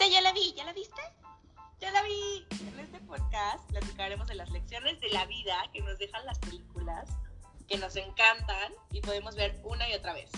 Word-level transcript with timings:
Esa 0.00 0.08
ya 0.08 0.22
la 0.22 0.32
vi, 0.32 0.54
¿ya 0.54 0.64
la 0.64 0.72
viste? 0.72 1.02
Ya 1.78 1.90
la 1.90 2.00
vi. 2.00 2.46
En 2.52 2.80
este 2.80 3.00
podcast 3.00 3.62
platicaremos 3.68 4.28
de 4.28 4.34
las 4.34 4.48
lecciones 4.48 4.98
de 4.98 5.10
la 5.10 5.26
vida 5.26 5.62
que 5.74 5.82
nos 5.82 5.98
dejan 5.98 6.24
las 6.24 6.38
películas, 6.38 7.06
que 7.68 7.76
nos 7.76 7.94
encantan 7.96 8.72
y 8.92 9.02
podemos 9.02 9.36
ver 9.36 9.60
una 9.62 9.86
y 9.90 9.92
otra 9.92 10.14
vez. 10.14 10.30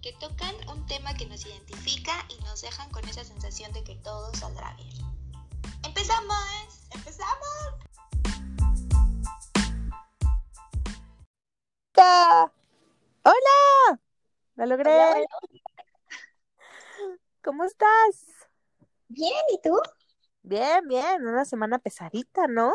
Que 0.00 0.12
tocan 0.12 0.54
un 0.68 0.86
tema 0.86 1.12
que 1.14 1.26
nos 1.26 1.44
identifica 1.44 2.24
y 2.28 2.40
nos 2.44 2.62
dejan 2.62 2.88
con 2.90 3.04
esa 3.08 3.24
sensación 3.24 3.72
de 3.72 3.82
que 3.82 3.96
todo 3.96 4.32
saldrá 4.34 4.72
bien. 4.74 4.94
¡Empezamos! 5.82 6.86
¡Empezamos! 6.94 7.74
¡Hola! 13.24 14.00
¡Lo 14.54 14.66
logré! 14.66 14.94
Hola, 14.94 15.10
hola. 15.16 15.26
¿Cómo 17.42 17.64
estás? 17.64 18.37
Bien, 19.08 19.42
¿y 19.50 19.60
tú? 19.60 19.80
Bien, 20.42 20.86
bien, 20.86 21.26
una 21.26 21.44
semana 21.44 21.78
pesadita, 21.78 22.46
¿no? 22.46 22.72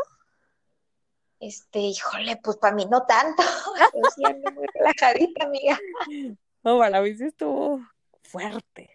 Este, 1.39 1.79
híjole, 1.79 2.37
pues 2.43 2.57
para 2.57 2.75
mí 2.75 2.85
no 2.85 3.05
tanto. 3.05 3.43
Yo 3.93 4.09
sí 4.15 4.23
ando 4.25 4.51
muy 4.51 4.65
relajadita, 4.73 5.45
amiga. 5.45 5.79
No, 6.63 6.79
para 6.79 7.01
mí 7.01 7.15
sí 7.15 7.25
estuvo 7.25 7.81
fuerte. 8.23 8.89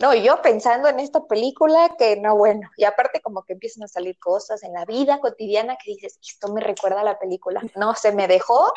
No, 0.00 0.12
yo 0.12 0.42
pensando 0.42 0.88
en 0.88 0.98
esta 0.98 1.24
película 1.24 1.94
que 1.96 2.16
no, 2.16 2.36
bueno, 2.36 2.68
y 2.76 2.84
aparte 2.84 3.20
como 3.22 3.44
que 3.44 3.52
empiezan 3.52 3.84
a 3.84 3.88
salir 3.88 4.18
cosas 4.18 4.64
en 4.64 4.72
la 4.72 4.84
vida 4.84 5.20
cotidiana 5.20 5.76
que 5.76 5.92
dices, 5.92 6.18
esto 6.20 6.52
me 6.52 6.60
recuerda 6.60 7.00
a 7.00 7.04
la 7.04 7.18
película. 7.18 7.62
No, 7.76 7.94
se 7.94 8.10
me 8.10 8.26
dejó 8.26 8.72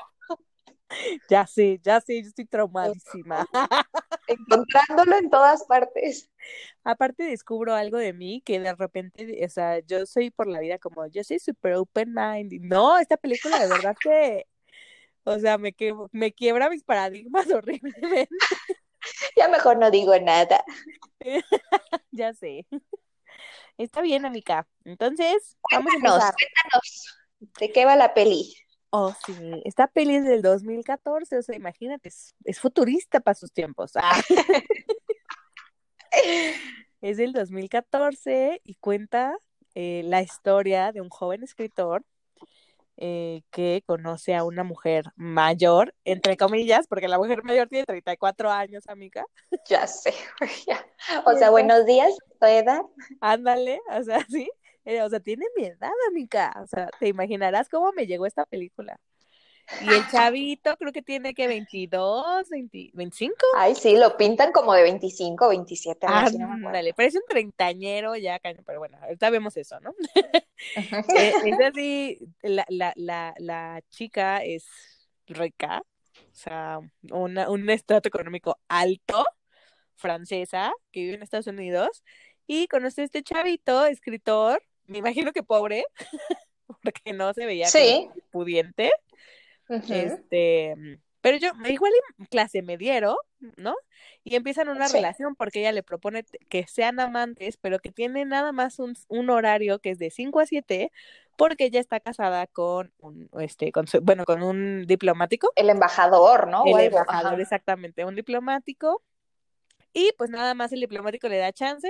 Ya 1.29 1.45
sí, 1.47 1.79
ya 1.83 2.01
sí, 2.01 2.21
yo 2.21 2.29
estoy 2.29 2.45
traumadísima. 2.45 3.45
encontrándolo 4.27 5.17
en 5.17 5.29
todas 5.29 5.63
partes. 5.65 6.29
Aparte 6.83 7.23
descubro 7.23 7.73
algo 7.75 7.97
de 7.97 8.13
mí 8.13 8.41
que 8.45 8.59
de 8.59 8.73
repente, 8.75 9.45
o 9.45 9.49
sea, 9.49 9.79
yo 9.79 10.05
soy 10.05 10.31
por 10.31 10.47
la 10.47 10.59
vida 10.59 10.79
como, 10.79 11.07
yo 11.07 11.23
soy 11.23 11.39
super 11.39 11.75
open 11.75 12.13
mind. 12.13 12.53
No, 12.61 12.97
esta 12.97 13.17
película 13.17 13.59
de 13.59 13.67
verdad 13.67 13.95
que, 13.99 14.45
o 15.23 15.37
sea, 15.39 15.57
me, 15.57 15.73
que, 15.73 15.93
me 16.11 16.31
quiebra 16.33 16.69
mis 16.69 16.83
paradigmas 16.83 17.47
horriblemente. 17.51 18.29
Ya 19.35 19.47
mejor 19.47 19.77
no 19.77 19.91
digo 19.91 20.17
nada. 20.19 20.63
Ya 22.11 22.33
sé. 22.33 22.65
Está 23.77 24.01
bien, 24.01 24.25
amiga. 24.25 24.67
Entonces, 24.85 25.57
vamos 25.71 25.93
a 25.95 25.99
Cuéntanos, 25.99 26.15
empezar. 26.15 26.35
cuéntanos, 26.35 27.17
¿de 27.59 27.71
qué 27.71 27.85
va 27.85 27.95
la 27.95 28.13
peli? 28.13 28.55
Oh, 28.99 29.13
sí, 29.27 29.35
esta 29.63 29.85
peli 29.85 30.15
es 30.15 30.25
del 30.25 30.41
2014, 30.41 31.37
o 31.37 31.41
sea, 31.43 31.55
imagínate, 31.55 32.09
es, 32.09 32.33
es 32.43 32.59
futurista 32.59 33.19
para 33.19 33.35
sus 33.35 33.53
tiempos. 33.53 33.91
Ah. 33.95 34.19
Es 36.99 37.17
del 37.17 37.31
2014 37.31 38.59
y 38.63 38.73
cuenta 38.75 39.37
eh, 39.75 40.01
la 40.03 40.23
historia 40.23 40.91
de 40.91 40.99
un 40.99 41.09
joven 41.09 41.43
escritor 41.43 42.03
eh, 42.95 43.43
que 43.51 43.83
conoce 43.85 44.33
a 44.33 44.43
una 44.43 44.63
mujer 44.63 45.05
mayor, 45.15 45.93
entre 46.03 46.35
comillas, 46.35 46.87
porque 46.87 47.07
la 47.07 47.19
mujer 47.19 47.43
mayor 47.43 47.67
tiene 47.67 47.85
34 47.85 48.49
años, 48.49 48.87
amiga. 48.87 49.23
Ya 49.69 49.85
sé, 49.85 50.11
ya. 50.67 50.83
O 51.23 51.37
sea, 51.37 51.51
buenos 51.51 51.85
días, 51.85 52.11
¿tu 52.39 52.47
edad? 52.47 52.81
Ándale, 53.21 53.79
o 53.91 54.01
sea, 54.01 54.25
sí, 54.29 54.49
eh, 54.87 55.01
o 55.01 55.09
sea, 55.09 55.19
tiene 55.19 55.45
mi 55.57 55.65
edad, 55.65 55.91
amiga. 56.09 56.53
O 56.63 56.65
sea, 56.65 56.89
te 56.97 57.09
imaginarás 57.09 57.67
cómo 57.67 57.91
me 57.91 58.07
llegó 58.07 58.25
esta 58.25 58.45
película. 58.45 58.97
Y 59.81 59.89
el 59.89 60.07
chavito 60.07 60.77
creo 60.77 60.93
que 60.93 61.01
tiene 61.01 61.33
que 61.33 61.45
22, 61.45 62.49
20, 62.49 62.91
25. 62.93 63.35
Ay, 63.57 63.75
sí, 63.75 63.97
lo 63.97 64.15
pintan 64.15 64.53
como 64.53 64.73
de 64.73 64.83
25, 64.83 65.49
27, 65.49 66.07
algo 66.07 66.19
así, 66.19 66.37
no 66.37 66.93
parece 66.95 67.17
un 67.17 67.25
treintañero 67.27 68.15
ya, 68.15 68.39
pero 68.65 68.79
bueno, 68.79 68.97
ahorita 69.01 69.29
vemos 69.29 69.57
eso, 69.57 69.77
¿no? 69.81 69.93
Eh, 71.15 71.33
es 71.45 71.59
así, 71.59 72.19
la, 72.41 72.65
la, 72.69 72.91
la, 72.95 73.35
la 73.37 73.83
chica 73.89 74.37
es 74.37 74.65
rica, 75.27 75.83
o 75.83 76.35
sea, 76.35 76.79
una, 77.11 77.49
un 77.51 77.69
estrato 77.69 78.07
económico 78.07 78.57
alto, 78.67 79.23
francesa, 79.95 80.71
que 80.91 81.01
vive 81.01 81.15
en 81.15 81.21
Estados 81.21 81.45
Unidos, 81.45 82.03
y 82.47 82.67
conoce 82.67 83.01
a 83.01 83.05
este 83.05 83.21
chavito, 83.21 83.85
escritor, 83.85 84.63
me 84.87 84.99
imagino 84.99 85.31
que 85.33 85.43
pobre, 85.43 85.85
porque 86.83 87.13
no 87.13 87.33
se 87.33 87.45
veía 87.45 87.67
Sí. 87.67 88.07
como 88.09 88.21
pudiente, 88.31 88.91
este, 89.89 90.75
pero 91.21 91.37
yo, 91.37 91.51
igual 91.67 91.91
y 92.17 92.25
clase 92.27 92.61
mediero, 92.61 93.17
¿no? 93.57 93.75
Y 94.23 94.35
empiezan 94.35 94.69
una 94.69 94.87
Sí. 94.87 94.93
relación 94.93 95.35
porque 95.35 95.59
ella 95.59 95.71
le 95.71 95.83
propone 95.83 96.23
que 96.49 96.65
sean 96.67 96.99
amantes, 96.99 97.57
pero 97.57 97.79
que 97.79 97.91
tiene 97.91 98.25
nada 98.25 98.51
más 98.51 98.79
un, 98.79 98.95
un 99.09 99.29
horario 99.29 99.79
que 99.79 99.91
es 99.91 99.99
de 99.99 100.09
5 100.11 100.39
a 100.39 100.45
7, 100.45 100.91
porque 101.37 101.65
ella 101.65 101.79
está 101.79 101.99
casada 101.99 102.47
con 102.47 102.93
un, 102.99 103.29
este, 103.39 103.71
con 103.71 103.87
su- 103.87 104.01
bueno, 104.01 104.25
con 104.25 104.41
un 104.43 104.85
diplomático, 104.87 105.51
El 105.55 105.69
embajador, 105.69 106.47
¿no? 106.47 106.63
O 106.63 106.77
el 106.77 106.85
embajador, 106.87 107.33
ajá. 107.33 107.41
exactamente, 107.41 108.05
un 108.05 108.15
diplomático, 108.15 109.03
y 109.93 110.11
pues 110.17 110.29
nada 110.29 110.53
más 110.53 110.71
el 110.71 110.81
diplomático 110.81 111.27
le 111.29 111.37
da 111.37 111.51
chance 111.51 111.89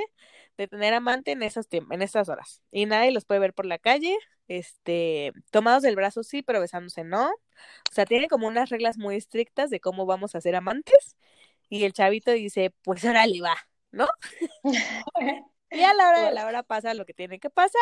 de 0.57 0.67
tener 0.67 0.93
amante 0.93 1.31
en 1.31 1.43
esos 1.43 1.67
en 1.71 2.01
esas 2.01 2.29
horas. 2.29 2.61
Y 2.71 2.85
nadie 2.85 3.11
los 3.11 3.25
puede 3.25 3.39
ver 3.39 3.53
por 3.53 3.65
la 3.65 3.79
calle, 3.79 4.17
este, 4.47 5.33
tomados 5.51 5.83
del 5.83 5.95
brazo 5.95 6.23
sí, 6.23 6.41
pero 6.41 6.59
besándose 6.59 7.03
no. 7.03 7.27
O 7.29 7.93
sea, 7.93 8.05
tiene 8.05 8.27
como 8.27 8.47
unas 8.47 8.69
reglas 8.69 8.97
muy 8.97 9.15
estrictas 9.15 9.69
de 9.69 9.79
cómo 9.79 10.05
vamos 10.05 10.35
a 10.35 10.41
ser 10.41 10.55
amantes. 10.55 11.17
Y 11.69 11.83
el 11.83 11.93
chavito 11.93 12.31
dice, 12.31 12.73
pues 12.83 13.03
órale 13.03 13.41
va, 13.41 13.57
¿no? 13.91 14.07
Y 15.69 15.81
a 15.81 15.93
la 15.93 16.07
hora 16.07 16.21
de 16.21 16.31
la 16.31 16.45
hora 16.45 16.63
pasa 16.63 16.93
lo 16.93 17.05
que 17.05 17.13
tiene 17.13 17.39
que 17.39 17.49
pasar. 17.49 17.81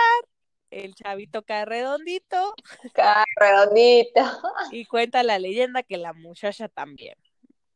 El 0.71 0.95
chavito 0.95 1.43
cae 1.43 1.65
redondito 1.65 2.55
Acá, 2.83 3.23
redondito. 3.35 4.21
y 4.71 4.85
cuenta 4.85 5.23
la 5.23 5.37
leyenda 5.37 5.83
que 5.83 5.97
la 5.97 6.13
muchacha 6.13 6.67
también. 6.67 7.15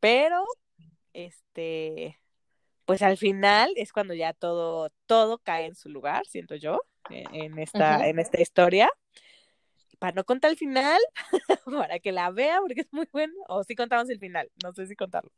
Pero, 0.00 0.44
este, 1.12 2.20
pues 2.90 3.02
al 3.02 3.16
final 3.16 3.72
es 3.76 3.92
cuando 3.92 4.14
ya 4.14 4.32
todo, 4.32 4.90
todo 5.06 5.38
cae 5.38 5.66
en 5.66 5.76
su 5.76 5.88
lugar, 5.88 6.26
siento 6.26 6.56
yo, 6.56 6.80
en, 7.08 7.32
en 7.36 7.58
esta, 7.60 7.98
Ujú. 7.98 8.04
en 8.04 8.18
esta 8.18 8.40
historia. 8.42 8.90
Para 10.00 10.12
no 10.12 10.24
contar 10.24 10.50
el 10.50 10.56
final, 10.56 11.00
para 11.66 12.00
que 12.00 12.10
la 12.10 12.32
vea, 12.32 12.58
porque 12.58 12.80
es 12.80 12.92
muy 12.92 13.06
bueno. 13.12 13.32
O 13.46 13.62
si 13.62 13.76
contamos 13.76 14.10
el 14.10 14.18
final, 14.18 14.50
no 14.64 14.72
sé 14.72 14.88
si 14.88 14.96
contarlo. 14.96 15.30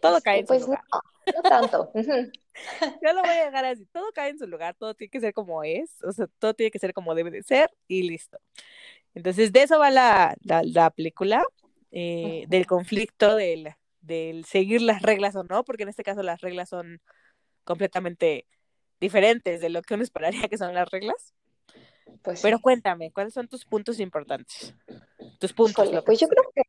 Todo 0.00 0.20
cae 0.20 0.38
en 0.38 0.46
su 0.46 0.52
Pues 0.52 0.60
no, 0.60 0.66
lugar. 0.66 0.84
no 1.34 1.42
tanto. 1.42 1.90
Yo 3.02 3.12
lo 3.12 3.22
voy 3.22 3.34
a 3.38 3.46
dejar 3.46 3.64
así. 3.64 3.84
Todo 3.86 4.12
cae 4.12 4.30
en 4.30 4.38
su 4.38 4.46
lugar, 4.46 4.76
todo 4.76 4.94
tiene 4.94 5.10
que 5.10 5.18
ser 5.18 5.34
como 5.34 5.64
es, 5.64 6.00
o 6.04 6.12
sea, 6.12 6.28
todo 6.38 6.54
tiene 6.54 6.70
que 6.70 6.78
ser 6.78 6.94
como 6.94 7.16
debe 7.16 7.32
de 7.32 7.42
ser 7.42 7.72
y 7.88 8.04
listo. 8.04 8.38
Entonces, 9.16 9.52
de 9.52 9.64
eso 9.64 9.80
va 9.80 9.90
la, 9.90 10.36
la, 10.44 10.62
la 10.62 10.90
película, 10.90 11.42
eh, 11.90 12.44
del 12.46 12.66
conflicto 12.66 13.34
del, 13.34 13.74
del 14.02 14.44
seguir 14.44 14.82
las 14.82 15.02
reglas 15.02 15.34
o 15.36 15.44
no, 15.44 15.64
porque 15.64 15.84
en 15.84 15.88
este 15.88 16.02
caso 16.02 16.22
las 16.22 16.40
reglas 16.40 16.68
son 16.68 17.00
completamente 17.64 18.46
diferentes 19.00 19.60
de 19.60 19.68
lo 19.68 19.82
que 19.82 19.94
uno 19.94 20.02
esperaría 20.02 20.48
que 20.48 20.58
son 20.58 20.74
las 20.74 20.90
reglas. 20.90 21.34
Pues. 22.22 22.42
Pero 22.42 22.60
cuéntame, 22.60 23.10
¿cuáles 23.12 23.32
son 23.34 23.48
tus 23.48 23.64
puntos 23.64 23.98
importantes? 24.00 24.74
Tus 25.38 25.52
puntos, 25.52 25.86
López. 25.86 26.04
pues 26.04 26.20
yo 26.20 26.28
creo 26.28 26.44
que 26.54 26.62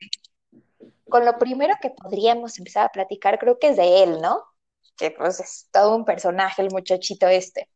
con 1.09 1.25
lo 1.25 1.37
primero 1.37 1.75
que 1.81 1.91
podríamos 1.91 2.57
empezar 2.57 2.85
a 2.85 2.89
platicar, 2.89 3.37
creo 3.37 3.59
que 3.59 3.69
es 3.69 3.77
de 3.77 4.03
él, 4.03 4.21
¿no? 4.21 4.43
Que 4.97 5.11
pues 5.11 5.39
es 5.39 5.69
todo 5.71 5.95
un 5.95 6.05
personaje, 6.05 6.61
el 6.61 6.71
muchachito 6.71 7.27
este. 7.27 7.69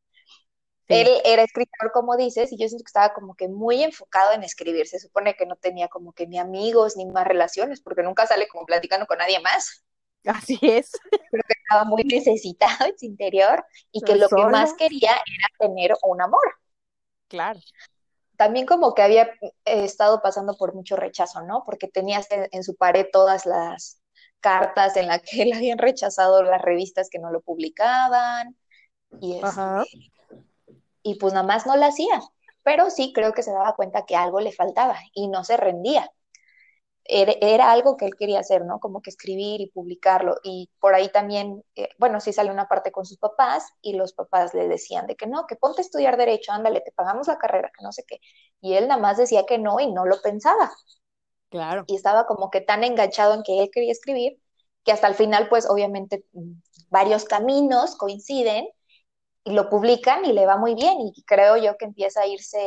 Sí. 0.88 0.96
Él 0.96 1.10
era 1.26 1.44
escritor, 1.44 1.92
como 1.92 2.16
dices, 2.16 2.52
y 2.54 2.58
yo 2.58 2.68
siento 2.68 2.84
que 2.84 2.90
estaba 2.90 3.14
como 3.14 3.36
que 3.36 3.50
muy 3.50 3.84
enfocado 3.84 4.32
en 4.32 4.44
escribir. 4.44 4.88
Se 4.88 5.00
supone 5.00 5.36
que 5.36 5.46
no 5.46 5.58
tenía 5.58 5.90
como 5.90 6.14
que 6.14 6.28
ni 6.28 6.40
amigos 6.40 6.96
ni 6.96 7.06
más 7.06 7.28
relaciones, 7.28 7.82
porque 7.82 8.04
nunca 8.04 8.26
sale 8.26 8.48
como 8.48 8.66
platicando 8.66 9.06
con 9.06 9.18
nadie 9.18 9.40
más. 9.42 9.84
Así 10.26 10.58
es. 10.62 10.92
Estaba 11.66 11.84
muy 11.84 12.04
necesitado 12.04 12.86
en 12.86 12.98
su 12.98 13.06
interior 13.06 13.66
y 13.92 14.02
que 14.02 14.16
lo 14.16 14.30
que 14.30 14.46
más 14.46 14.74
quería 14.76 15.12
era 15.12 15.48
tener 15.60 15.94
un 16.04 16.22
amor. 16.22 16.56
Claro. 17.28 17.60
También 18.38 18.66
como 18.66 18.94
que 18.94 19.02
había 19.02 19.24
eh, 19.42 19.52
estado 19.66 20.22
pasando 20.22 20.56
por 20.56 20.74
mucho 20.74 20.96
rechazo, 20.96 21.42
¿no? 21.42 21.64
Porque 21.66 21.88
tenías 21.88 22.32
en, 22.32 22.48
en 22.52 22.64
su 22.64 22.76
pared 22.76 23.08
todas 23.12 23.46
las 23.46 24.00
cartas 24.40 24.96
en 24.96 25.08
las 25.08 25.22
que 25.22 25.42
él 25.44 25.54
habían 25.54 25.78
rechazado 25.78 26.44
las 26.44 26.62
revistas 26.62 27.10
que 27.10 27.20
no 27.20 27.32
lo 27.32 27.42
publicaban 27.42 28.56
y, 29.20 29.36
este, 29.36 29.48
Ajá. 29.48 29.84
Y 31.08 31.16
pues 31.16 31.34
nada 31.34 31.46
más 31.48 31.66
no 31.66 31.76
la 31.78 31.88
hacía. 31.88 32.22
Pero 32.64 32.90
sí 32.90 33.14
creo 33.14 33.34
que 33.34 33.44
se 33.44 33.52
daba 33.52 33.76
cuenta 33.76 34.06
que 34.06 34.16
algo 34.16 34.42
le 34.42 34.52
faltaba 34.52 34.98
y 35.14 35.30
no 35.30 35.44
se 35.46 35.56
rendía. 35.58 36.12
Era, 37.06 37.34
era 37.40 37.72
algo 37.72 37.96
que 37.96 38.06
él 38.06 38.16
quería 38.20 38.40
hacer, 38.42 38.66
¿no? 38.66 38.80
Como 38.82 39.02
que 39.02 39.10
escribir 39.10 39.62
y 39.62 39.72
publicarlo. 39.72 40.36
Y 40.44 40.70
por 40.82 40.94
ahí 40.94 41.10
también, 41.10 41.64
eh, 41.76 41.90
bueno, 41.98 42.20
sí 42.20 42.34
sale 42.34 42.52
una 42.52 42.68
parte 42.68 42.92
con 42.92 43.06
sus 43.06 43.18
papás 43.18 43.66
y 43.82 43.94
los 43.94 44.12
papás 44.12 44.54
le 44.54 44.68
decían 44.68 45.08
de 45.08 45.16
que 45.16 45.28
no, 45.28 45.48
que 45.48 45.56
ponte 45.56 45.82
a 45.82 45.86
estudiar 45.86 46.18
derecho, 46.18 46.52
ándale, 46.52 46.82
te 46.82 46.92
pagamos 46.92 47.28
la 47.28 47.38
carrera, 47.38 47.72
que 47.78 47.84
no 47.84 47.94
sé 47.94 48.04
qué. 48.06 48.20
Y 48.60 48.74
él 48.74 48.90
nada 48.90 49.00
más 49.02 49.18
decía 49.18 49.46
que 49.46 49.58
no 49.58 49.80
y 49.80 49.90
no 49.94 50.06
lo 50.06 50.22
pensaba. 50.22 50.74
Claro. 51.50 51.86
Y 51.88 51.96
estaba 51.96 52.26
como 52.26 52.50
que 52.50 52.60
tan 52.60 52.84
enganchado 52.84 53.34
en 53.34 53.44
que 53.44 53.62
él 53.64 53.70
quería 53.72 53.94
escribir 53.94 54.42
que 54.84 54.92
hasta 54.92 55.08
el 55.08 55.16
final, 55.16 55.48
pues 55.50 55.70
obviamente 55.70 56.26
varios 56.90 57.26
caminos 57.26 57.96
coinciden 57.96 58.68
y 59.48 59.54
lo 59.54 59.70
publican 59.70 60.26
y 60.26 60.34
le 60.34 60.46
va 60.46 60.58
muy 60.58 60.76
bien 60.76 60.98
y 61.00 61.24
creo 61.24 61.56
yo 61.56 61.78
que 61.78 61.86
empieza 61.86 62.22
a 62.22 62.28
irse 62.28 62.60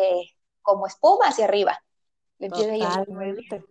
como 0.63 0.87
espuma 0.87 1.27
hacia 1.27 1.45
arriba. 1.45 1.79
Totalmente. 2.39 3.63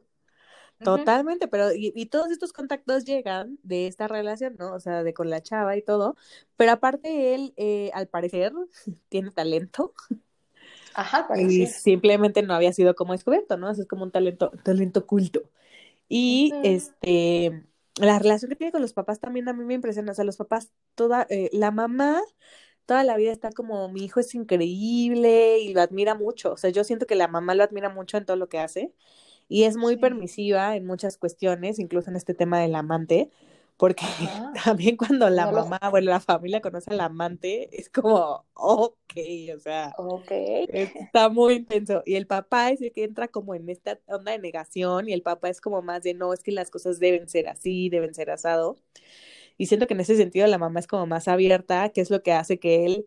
Totalmente, 0.81 1.47
pero 1.47 1.73
y, 1.73 2.05
todos 2.05 2.31
estos 2.31 2.53
contactos 2.53 3.03
llegan 3.03 3.57
de 3.63 3.87
esta 3.87 4.07
relación, 4.07 4.55
¿no? 4.57 4.73
O 4.73 4.79
sea, 4.79 5.03
de 5.03 5.13
con 5.13 5.29
la 5.29 5.41
chava 5.41 5.75
y 5.75 5.81
todo, 5.81 6.15
pero 6.55 6.71
aparte 6.71 7.35
él, 7.35 7.53
eh, 7.57 7.91
al 7.93 8.07
parecer, 8.07 8.53
tiene 9.09 9.31
talento. 9.31 9.93
Ajá, 10.93 11.27
Y 11.37 11.65
simplemente 11.67 12.43
no 12.43 12.53
había 12.53 12.73
sido 12.73 12.95
como 12.95 13.13
descubierto, 13.13 13.57
¿no? 13.57 13.69
es 13.69 13.85
como 13.87 14.03
un 14.03 14.11
talento, 14.11 14.51
talento 14.63 15.01
oculto. 15.01 15.41
Y 16.07 16.53
este, 16.63 17.63
la 17.95 18.17
relación 18.19 18.49
que 18.49 18.55
tiene 18.55 18.71
con 18.71 18.81
los 18.81 18.93
papás 18.93 19.19
también 19.19 19.49
a 19.49 19.53
mí 19.53 19.65
me 19.65 19.75
impresiona. 19.75 20.11
O 20.11 20.15
sea, 20.15 20.25
los 20.25 20.37
papás, 20.37 20.71
toda, 20.95 21.27
eh, 21.29 21.49
la 21.51 21.71
mamá 21.71 22.21
toda 22.89 23.03
la 23.03 23.17
vida 23.17 23.31
está 23.31 23.51
como, 23.51 23.87
mi 23.87 24.03
hijo 24.03 24.19
es 24.19 24.33
increíble 24.33 25.59
y 25.59 25.75
lo 25.75 25.81
admira 25.81 26.15
mucho. 26.15 26.53
O 26.53 26.57
sea, 26.57 26.71
yo 26.71 26.83
siento 26.83 27.05
que 27.05 27.13
la 27.13 27.27
mamá 27.27 27.53
lo 27.53 27.63
admira 27.63 27.89
mucho 27.89 28.17
en 28.17 28.25
todo 28.25 28.35
lo 28.35 28.49
que 28.49 28.57
hace 28.57 28.95
y 29.47 29.65
es 29.65 29.77
muy 29.77 29.97
permisiva 29.97 30.75
en 30.75 30.87
muchas 30.87 31.15
cuestiones, 31.17 31.77
incluso 31.77 32.09
en 32.09 32.15
este 32.15 32.33
tema 32.33 32.59
del 32.59 32.73
amante, 32.73 33.29
porque 33.77 34.05
también 34.65 34.97
cuando 34.97 35.29
la 35.29 35.51
mamá, 35.51 35.79
bueno, 35.91 36.09
la 36.09 36.19
familia 36.19 36.61
conoce 36.61 36.89
al 36.89 37.01
amante, 37.01 37.69
es 37.79 37.91
como, 37.91 38.47
ok, 38.55 39.13
o 39.55 39.59
sea, 39.59 39.93
está 40.69 41.29
muy 41.29 41.53
intenso. 41.57 42.01
Y 42.07 42.15
el 42.15 42.25
papá 42.25 42.71
es 42.71 42.81
el 42.81 42.91
que 42.91 43.03
entra 43.03 43.27
como 43.27 43.53
en 43.53 43.69
esta 43.69 43.99
onda 44.07 44.31
de 44.31 44.39
negación 44.39 45.09
y 45.09 45.13
el 45.13 45.21
papá 45.21 45.49
es 45.49 45.61
como 45.61 45.83
más 45.83 46.01
de, 46.01 46.15
no, 46.15 46.33
es 46.33 46.41
que 46.41 46.51
las 46.51 46.71
cosas 46.71 46.97
deben 46.97 47.29
ser 47.29 47.49
así, 47.49 47.87
deben 47.89 48.15
ser 48.15 48.31
asado. 48.31 48.77
Y 49.59 49.65
siento 49.65 49.87
que 49.87 49.93
en 49.93 49.99
ese 49.99 50.15
sentido 50.15 50.47
la 50.47 50.57
mamá 50.57 50.79
es 50.79 50.87
como 50.87 51.05
más 51.05 51.27
abierta, 51.27 51.89
que 51.89 51.99
es 51.99 52.09
lo 52.09 52.23
que 52.23 52.31
hace 52.31 52.59
que 52.59 52.85
él 52.85 53.05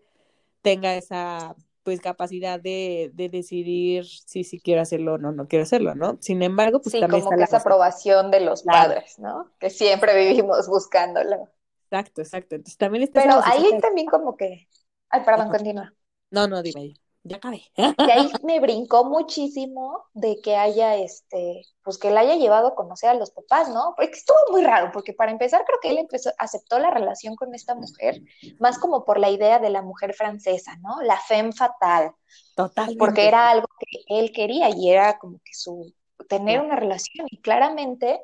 tenga 0.60 0.94
esa 0.94 1.56
pues 1.82 2.00
capacidad 2.00 2.60
de, 2.60 3.10
de 3.14 3.30
decidir 3.30 4.04
si 4.06 4.44
sí 4.44 4.60
quiero 4.60 4.82
hacerlo 4.82 5.14
o 5.14 5.18
no, 5.18 5.32
no 5.32 5.48
quiero 5.48 5.64
hacerlo, 5.64 5.94
¿no? 5.94 6.18
Sin 6.20 6.42
embargo, 6.42 6.80
pues 6.80 6.92
sí, 6.92 7.00
también 7.00 7.24
como 7.24 7.38
que 7.38 7.44
esa 7.44 7.56
aprobación 7.56 8.30
de 8.30 8.40
los 8.40 8.62
padres, 8.62 9.18
¿no? 9.18 9.50
Que 9.58 9.70
siempre 9.70 10.14
vivimos 10.14 10.68
buscándolo. 10.68 11.48
Exacto, 11.90 12.20
exacto. 12.20 12.54
Entonces 12.54 12.76
también 12.76 13.04
está 13.04 13.22
Pero 13.22 13.40
ahí 13.42 13.80
también 13.80 14.06
como 14.06 14.36
que... 14.36 14.68
Ay, 15.08 15.22
perdón, 15.24 15.48
continúa. 15.48 15.92
No, 16.30 16.46
no, 16.46 16.62
dime 16.62 16.94
ya 17.24 17.36
acabé. 17.36 17.62
Y 17.76 18.10
ahí 18.10 18.30
me 18.42 18.60
brincó 18.60 19.04
muchísimo 19.04 20.04
de 20.12 20.40
que 20.40 20.56
haya, 20.56 20.96
este, 20.96 21.62
pues 21.82 21.98
que 21.98 22.08
él 22.08 22.18
haya 22.18 22.36
llevado 22.36 22.68
a 22.68 22.74
conocer 22.74 23.10
a 23.10 23.14
los 23.14 23.30
papás, 23.30 23.68
¿no? 23.68 23.94
Porque 23.96 24.12
estuvo 24.12 24.38
muy 24.50 24.64
raro, 24.64 24.90
porque 24.92 25.12
para 25.12 25.30
empezar 25.30 25.64
creo 25.64 25.78
que 25.80 25.90
él 25.90 25.98
empezó, 25.98 26.30
aceptó 26.38 26.78
la 26.78 26.90
relación 26.90 27.36
con 27.36 27.54
esta 27.54 27.74
mujer, 27.74 28.20
más 28.58 28.78
como 28.78 29.04
por 29.04 29.18
la 29.18 29.30
idea 29.30 29.58
de 29.58 29.70
la 29.70 29.82
mujer 29.82 30.14
francesa, 30.14 30.76
¿no? 30.78 31.00
La 31.02 31.18
femme 31.18 31.52
fatal. 31.52 32.12
Total. 32.56 32.96
Porque 32.98 33.28
era 33.28 33.50
algo 33.50 33.68
que 33.78 34.18
él 34.18 34.32
quería 34.32 34.70
y 34.70 34.90
era 34.90 35.18
como 35.18 35.38
que 35.44 35.54
su, 35.54 35.94
tener 36.28 36.60
una 36.60 36.76
relación 36.76 37.26
y 37.30 37.40
claramente 37.40 38.20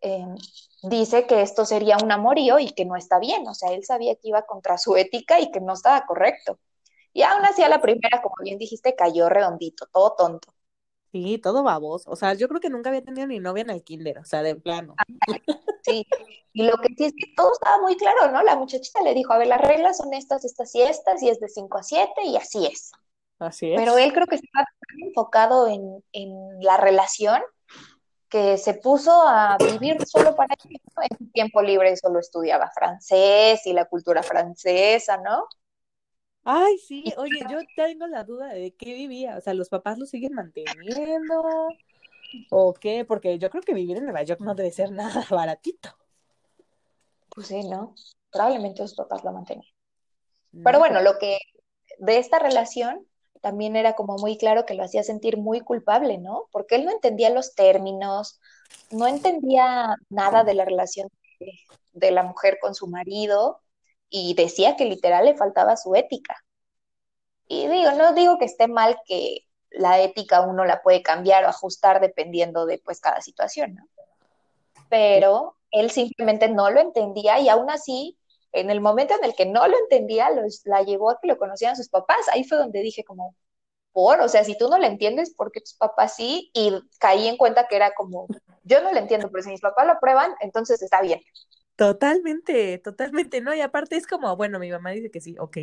em, 0.00 0.34
dice 0.82 1.26
que 1.26 1.42
esto 1.42 1.64
sería 1.64 1.96
un 2.02 2.10
amorío 2.10 2.58
y 2.58 2.70
que 2.70 2.84
no 2.84 2.96
está 2.96 3.18
bien, 3.18 3.46
o 3.46 3.54
sea, 3.54 3.72
él 3.72 3.84
sabía 3.84 4.14
que 4.14 4.28
iba 4.28 4.42
contra 4.42 4.78
su 4.78 4.96
ética 4.96 5.38
y 5.38 5.50
que 5.50 5.60
no 5.60 5.74
estaba 5.74 6.06
correcto. 6.06 6.58
Y 7.12 7.22
aún 7.22 7.44
así 7.44 7.62
a 7.62 7.68
la 7.68 7.80
primera, 7.80 8.22
como 8.22 8.34
bien 8.42 8.58
dijiste, 8.58 8.94
cayó 8.94 9.28
redondito, 9.28 9.86
todo 9.92 10.14
tonto. 10.16 10.52
Sí, 11.12 11.38
todo 11.38 11.62
baboso. 11.62 12.10
O 12.10 12.16
sea, 12.16 12.32
yo 12.32 12.48
creo 12.48 12.60
que 12.60 12.70
nunca 12.70 12.88
había 12.88 13.04
tenido 13.04 13.26
ni 13.26 13.38
novia 13.38 13.62
en 13.62 13.70
el 13.70 13.84
kinder, 13.84 14.18
o 14.18 14.24
sea, 14.24 14.42
de 14.42 14.56
plano. 14.56 14.94
Sí, 15.82 16.06
y 16.52 16.62
lo 16.62 16.78
que 16.78 16.94
sí 16.96 17.04
es 17.04 17.12
que 17.12 17.32
todo 17.36 17.52
estaba 17.52 17.78
muy 17.82 17.96
claro, 17.96 18.30
¿no? 18.30 18.42
La 18.42 18.56
muchachita 18.56 19.02
le 19.02 19.14
dijo, 19.14 19.32
a 19.32 19.38
ver, 19.38 19.48
las 19.48 19.60
reglas 19.60 19.98
son 19.98 20.14
estas, 20.14 20.44
estas 20.44 20.74
y 20.74 20.82
estas, 20.82 21.22
y 21.22 21.28
es 21.28 21.40
de 21.40 21.48
5 21.48 21.78
a 21.78 21.82
7, 21.82 22.12
y 22.24 22.36
así 22.36 22.66
es. 22.66 22.92
Así 23.38 23.72
es. 23.72 23.80
Pero 23.80 23.98
él 23.98 24.12
creo 24.12 24.26
que 24.26 24.36
estaba 24.36 24.64
enfocado 25.04 25.66
en, 25.66 26.02
en 26.12 26.60
la 26.60 26.76
relación, 26.76 27.42
que 28.28 28.56
se 28.56 28.74
puso 28.74 29.10
a 29.26 29.58
vivir 29.58 30.06
solo 30.06 30.34
para 30.34 30.54
él, 30.64 30.80
en 31.10 31.18
su 31.18 31.30
tiempo 31.32 31.60
libre 31.60 31.94
solo 31.96 32.20
estudiaba 32.20 32.70
francés 32.70 33.66
y 33.66 33.74
la 33.74 33.84
cultura 33.84 34.22
francesa, 34.22 35.18
¿no? 35.18 35.46
Ay, 36.44 36.78
sí, 36.78 37.04
oye, 37.16 37.40
yo 37.48 37.58
tengo 37.76 38.06
la 38.06 38.24
duda 38.24 38.48
de 38.48 38.74
qué 38.74 38.94
vivía, 38.94 39.36
o 39.36 39.40
sea, 39.40 39.54
los 39.54 39.68
papás 39.68 39.98
lo 39.98 40.06
siguen 40.06 40.34
manteniendo 40.34 41.68
o 42.50 42.74
qué, 42.74 43.04
porque 43.04 43.38
yo 43.38 43.48
creo 43.50 43.62
que 43.62 43.74
vivir 43.74 43.96
en 43.96 44.04
Nueva 44.04 44.22
York 44.22 44.40
no 44.40 44.54
debe 44.54 44.72
ser 44.72 44.90
nada 44.92 45.24
baratito. 45.30 45.90
Pues 47.28 47.46
sí, 47.46 47.62
¿no? 47.64 47.94
Probablemente 48.30 48.82
los 48.82 48.94
papás 48.94 49.22
lo 49.24 49.32
mantenían. 49.32 49.66
Pero 50.64 50.78
bueno, 50.78 51.00
lo 51.00 51.18
que 51.18 51.38
de 51.98 52.18
esta 52.18 52.38
relación 52.38 53.06
también 53.40 53.74
era 53.74 53.94
como 53.94 54.16
muy 54.16 54.36
claro 54.36 54.66
que 54.66 54.74
lo 54.74 54.84
hacía 54.84 55.02
sentir 55.02 55.38
muy 55.38 55.60
culpable, 55.60 56.18
¿no? 56.18 56.48
Porque 56.52 56.76
él 56.76 56.84
no 56.84 56.92
entendía 56.92 57.30
los 57.30 57.54
términos, 57.54 58.38
no 58.90 59.06
entendía 59.06 59.96
nada 60.10 60.44
de 60.44 60.54
la 60.54 60.64
relación 60.64 61.08
de 61.92 62.10
la 62.10 62.22
mujer 62.22 62.58
con 62.60 62.74
su 62.74 62.86
marido, 62.86 63.60
y 64.12 64.34
decía 64.34 64.76
que 64.76 64.84
literal 64.84 65.24
le 65.24 65.34
faltaba 65.34 65.76
su 65.76 65.94
ética. 65.96 66.36
Y 67.48 67.66
digo, 67.66 67.92
no 67.92 68.12
digo 68.12 68.38
que 68.38 68.44
esté 68.44 68.68
mal 68.68 69.00
que 69.06 69.46
la 69.70 70.00
ética 70.00 70.42
uno 70.42 70.64
la 70.66 70.82
puede 70.82 71.02
cambiar 71.02 71.44
o 71.44 71.48
ajustar 71.48 72.00
dependiendo 72.00 72.66
de 72.66 72.78
pues 72.78 73.00
cada 73.00 73.22
situación, 73.22 73.74
¿no? 73.74 73.88
Pero 74.90 75.56
él 75.70 75.90
simplemente 75.90 76.48
no 76.48 76.70
lo 76.70 76.80
entendía 76.80 77.40
y 77.40 77.48
aún 77.48 77.70
así, 77.70 78.18
en 78.52 78.70
el 78.70 78.82
momento 78.82 79.14
en 79.14 79.24
el 79.24 79.34
que 79.34 79.46
no 79.46 79.66
lo 79.66 79.78
entendía, 79.78 80.28
los, 80.30 80.60
la 80.66 80.82
llevó 80.82 81.10
a 81.10 81.18
que 81.20 81.28
lo 81.28 81.38
conocieran 81.38 81.76
sus 81.76 81.88
papás. 81.88 82.28
Ahí 82.30 82.44
fue 82.44 82.58
donde 82.58 82.82
dije 82.82 83.02
como, 83.04 83.34
por, 83.92 84.20
o 84.20 84.28
sea, 84.28 84.44
si 84.44 84.56
tú 84.58 84.68
no 84.68 84.78
lo 84.78 84.84
entiendes, 84.84 85.34
¿por 85.34 85.52
qué 85.52 85.60
tus 85.60 85.74
papás 85.74 86.16
sí? 86.16 86.50
Y 86.52 86.72
caí 86.98 87.28
en 87.28 87.38
cuenta 87.38 87.66
que 87.66 87.76
era 87.76 87.94
como, 87.94 88.26
yo 88.64 88.82
no 88.82 88.92
lo 88.92 88.98
entiendo, 88.98 89.30
pero 89.30 89.42
si 89.42 89.50
mis 89.50 89.62
papás 89.62 89.86
lo 89.86 89.98
prueban, 89.98 90.34
entonces 90.40 90.82
está 90.82 91.00
bien. 91.00 91.22
Totalmente, 91.82 92.78
totalmente, 92.78 93.40
¿no? 93.40 93.52
Y 93.52 93.60
aparte 93.60 93.96
es 93.96 94.06
como, 94.06 94.36
bueno, 94.36 94.60
mi 94.60 94.70
mamá 94.70 94.90
dice 94.90 95.10
que 95.10 95.20
sí, 95.20 95.34
ok. 95.36 95.58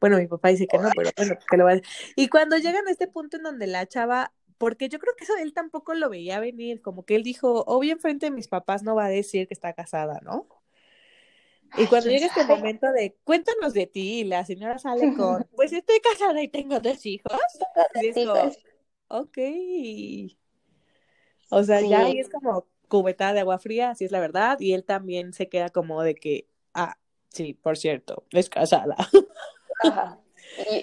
Bueno, 0.00 0.16
mi 0.16 0.28
papá 0.28 0.50
dice 0.50 0.68
que 0.68 0.78
no, 0.78 0.90
pero 0.94 1.10
bueno, 1.16 1.34
que 1.50 1.56
lo 1.56 1.64
va 1.64 1.72
a 1.72 1.80
Y 2.14 2.28
cuando 2.28 2.56
llegan 2.56 2.86
a 2.86 2.92
este 2.92 3.08
punto 3.08 3.38
en 3.38 3.42
donde 3.42 3.66
la 3.66 3.84
chava, 3.88 4.32
porque 4.58 4.88
yo 4.88 5.00
creo 5.00 5.16
que 5.16 5.24
eso 5.24 5.34
él 5.36 5.52
tampoco 5.52 5.94
lo 5.94 6.08
veía 6.08 6.38
venir, 6.38 6.80
como 6.82 7.04
que 7.04 7.16
él 7.16 7.24
dijo, 7.24 7.64
obvio 7.66 7.94
enfrente 7.94 8.26
de 8.26 8.30
mis 8.30 8.46
papás 8.46 8.84
no 8.84 8.94
va 8.94 9.06
a 9.06 9.08
decir 9.08 9.48
que 9.48 9.54
está 9.54 9.72
casada, 9.72 10.20
¿no? 10.22 10.46
Y 11.76 11.88
cuando 11.88 12.10
llega 12.10 12.26
este 12.26 12.44
momento 12.44 12.92
de 12.92 13.16
cuéntanos 13.24 13.74
de 13.74 13.88
ti, 13.88 14.20
y 14.20 14.24
la 14.24 14.44
señora 14.44 14.78
sale 14.78 15.16
con, 15.16 15.48
pues 15.56 15.72
estoy 15.72 15.98
casada 15.98 16.40
y 16.40 16.46
tengo 16.46 16.78
dos 16.78 17.04
hijos. 17.06 17.32
Y 18.00 18.12
digo, 18.12 18.34
ok. 19.08 19.38
O 21.50 21.64
sea, 21.64 21.80
ya 21.80 22.04
ahí 22.04 22.20
es 22.20 22.28
como, 22.28 22.68
cubeta 22.88 23.32
de 23.32 23.40
agua 23.40 23.58
fría, 23.58 23.90
así 23.90 24.04
es 24.04 24.12
la 24.12 24.20
verdad, 24.20 24.58
y 24.60 24.72
él 24.74 24.84
también 24.84 25.32
se 25.32 25.48
queda 25.48 25.70
como 25.70 26.02
de 26.02 26.14
que, 26.14 26.48
ah, 26.74 26.96
sí, 27.30 27.54
por 27.54 27.76
cierto, 27.76 28.24
es 28.30 28.48
casada. 28.50 28.96
Ajá. 29.82 30.20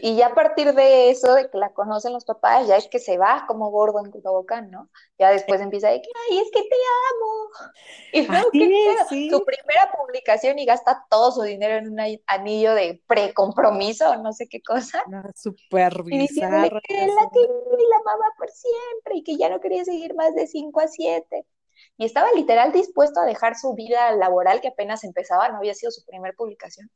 Y, 0.02 0.16
ya 0.16 0.28
a 0.28 0.36
partir 0.36 0.74
de 0.74 1.10
eso, 1.10 1.34
de 1.34 1.50
que 1.50 1.58
la 1.58 1.74
conocen 1.74 2.14
los 2.14 2.26
papás, 2.26 2.68
ya 2.68 2.78
es 2.78 2.88
que 2.88 3.00
se 3.00 3.18
va 3.18 3.46
como 3.48 3.72
gordo 3.72 4.04
en 4.04 4.12
Cusabocán, 4.12 4.70
¿no? 4.70 4.90
Ya 5.18 5.32
después 5.32 5.62
empieza 5.62 5.90
de 5.90 6.02
que, 6.02 6.10
ay, 6.30 6.40
es 6.40 6.52
que 6.52 6.62
te 6.62 6.76
amo. 7.12 7.50
Y 8.12 8.28
luego 8.28 8.52
que 8.52 9.30
su 9.30 9.44
primera 9.44 9.92
publicación 9.98 10.60
y 10.60 10.66
gasta 10.66 11.06
todo 11.10 11.32
su 11.32 11.42
dinero 11.42 11.76
en 11.76 11.92
un 11.92 12.00
anillo 12.28 12.76
de 12.76 13.02
precompromiso, 13.08 14.16
no 14.18 14.32
sé 14.34 14.48
qué 14.48 14.62
cosa. 14.62 15.04
super 15.36 15.94
Y 16.06 16.18
diciéndole 16.20 16.70
que 16.84 16.94
la 16.94 17.04
y 17.04 17.08
la 17.08 18.04
mamá 18.06 18.26
por 18.38 18.50
siempre 18.50 19.16
y 19.16 19.24
que 19.24 19.38
ya 19.38 19.50
no 19.50 19.60
quería 19.60 19.84
seguir 19.86 20.14
más 20.14 20.36
de 20.36 20.46
5 20.46 20.80
a 20.80 20.88
7 20.88 21.46
y 21.98 22.06
estaba 22.06 22.32
literal 22.34 22.72
dispuesto 22.72 23.20
a 23.20 23.26
dejar 23.26 23.56
su 23.56 23.74
vida 23.74 24.12
laboral 24.14 24.62
que 24.62 24.70
apenas 24.70 25.04
empezaba, 25.04 25.50
no 25.50 25.58
había 25.58 25.74
sido 25.74 25.92
su 25.92 26.06
primer 26.06 26.36
publicación, 26.36 26.90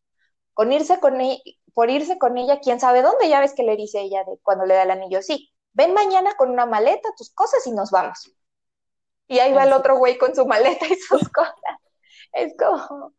con 0.54 0.72
irse 0.72 1.00
con 1.00 1.22
e-, 1.22 1.42
por 1.74 1.90
irse 1.90 2.18
con 2.18 2.38
ella, 2.38 2.60
quién 2.60 2.80
sabe 2.80 3.02
dónde, 3.02 3.30
ya 3.30 3.40
ves 3.40 3.54
que 3.54 3.64
le 3.64 3.76
dice 3.76 4.02
ella 4.02 4.24
de 4.24 4.38
cuando 4.42 4.66
le 4.66 4.76
da 4.76 4.84
el 4.84 4.92
anillo, 4.92 5.22
sí, 5.22 5.52
ven 5.74 5.94
mañana 5.94 6.36
con 6.36 6.50
una 6.50 6.66
maleta, 6.66 7.10
tus 7.16 7.32
cosas 7.34 7.66
y 7.68 7.72
nos 7.72 7.92
vamos. 7.92 8.32
Y 9.28 9.40
ahí 9.40 9.54
va 9.54 9.66
el 9.66 9.74
otro 9.74 9.98
güey 9.98 10.18
con 10.18 10.34
su 10.34 10.46
maleta 10.46 10.88
y 10.88 10.96
sus 10.96 11.30
cosas. 11.30 11.54
Es 12.34 12.56
como... 12.58 13.14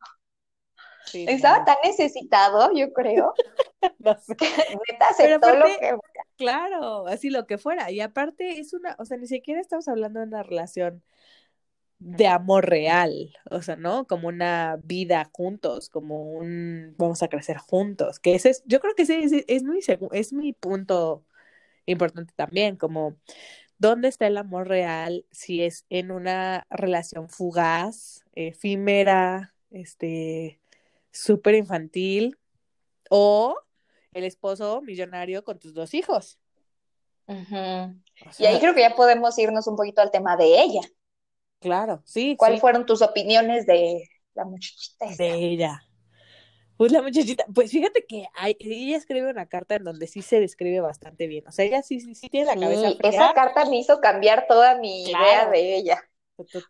Estaba 1.13 1.65
tan 1.65 1.77
necesitado, 1.85 2.71
yo 2.75 2.93
creo. 2.93 3.33
no 3.99 4.15
sé. 4.21 4.37
aceptó 5.01 5.55
lo 5.55 5.65
que 5.65 5.97
Claro, 6.37 7.07
así 7.09 7.31
lo 7.31 7.47
que 7.47 7.59
fuera. 7.59 7.91
Y 7.91 8.01
aparte 8.01 8.61
es 8.61 8.73
una, 8.73 8.95
o 8.99 9.05
sea, 9.05 9.17
ni 9.17 9.27
siquiera 9.27 9.61
estamos 9.61 9.89
hablando 9.89 10.21
de 10.21 10.27
una 10.27 10.43
relación 10.43 11.03
de 11.99 12.29
amor 12.29 12.69
real, 12.69 13.37
o 13.51 13.63
sea, 13.63 13.77
¿no? 13.77 14.07
Como 14.07 14.29
una 14.29 14.79
vida 14.85 15.29
juntos, 15.33 15.89
como 15.91 16.23
un 16.33 16.95
vamos 16.97 17.23
a 17.23 17.29
crecer 17.29 17.59
juntos, 17.59 18.21
que 18.21 18.35
ese 18.35 18.51
es, 18.51 18.63
yo 18.67 18.81
creo 18.81 18.95
que 18.95 19.03
ese 19.03 19.21
es, 19.25 19.33
es, 19.47 19.65
mi, 19.65 19.81
es 20.13 20.33
mi 20.33 20.53
punto 20.53 21.25
importante 21.87 22.33
también, 22.37 22.77
como 22.77 23.17
¿Dónde 23.79 24.09
está 24.09 24.27
el 24.27 24.37
amor 24.37 24.67
real? 24.67 25.25
Si 25.31 25.63
es 25.63 25.87
en 25.89 26.11
una 26.11 26.67
relación 26.69 27.29
fugaz, 27.29 28.25
efímera, 28.35 29.55
este, 29.71 30.61
súper 31.13 31.55
infantil, 31.55 32.37
o 33.09 33.57
el 34.13 34.25
esposo 34.25 34.83
millonario 34.83 35.45
con 35.45 35.61
tus 35.61 35.75
dos 35.75 35.95
hijos. 35.95 36.41
y 38.39 38.47
ahí 38.47 38.59
creo 38.59 38.75
que 38.75 38.81
ya 38.81 38.97
podemos 38.97 39.39
irnos 39.39 39.69
un 39.69 39.77
poquito 39.77 40.03
al 40.03 40.11
tema 40.11 40.37
de 40.37 40.61
ella. 40.61 40.81
Claro, 41.61 42.03
sí. 42.05 42.37
¿Cuáles 42.37 42.61
fueron 42.61 42.87
tus 42.87 43.03
opiniones 43.03 43.67
de 43.67 44.09
la 44.35 44.45
muchachita? 44.45 45.07
De 45.17 45.35
ella. 45.35 45.83
Pues 46.77 46.93
la 46.93 47.03
muchachita, 47.03 47.45
pues 47.53 47.73
fíjate 47.73 48.07
que 48.07 48.29
ella 48.61 48.97
escribe 48.97 49.29
una 49.29 49.47
carta 49.47 49.75
en 49.75 49.83
donde 49.83 50.07
sí 50.07 50.23
se 50.23 50.39
describe 50.39 50.81
bastante 50.81 51.27
bien. 51.27 51.45
O 51.49 51.51
sea, 51.51 51.65
ella 51.65 51.83
sí, 51.83 52.01
sí, 52.15 52.29
tiene 52.29 52.55
la 52.55 52.55
cabeza. 52.55 52.95
esa 53.03 53.33
carta 53.35 53.65
me 53.65 53.79
hizo 53.79 54.01
cambiar 54.01 54.47
toda 54.47 54.77
mi 54.79 55.03
idea 55.03 55.51
de 55.51 55.77
ella. 55.77 56.01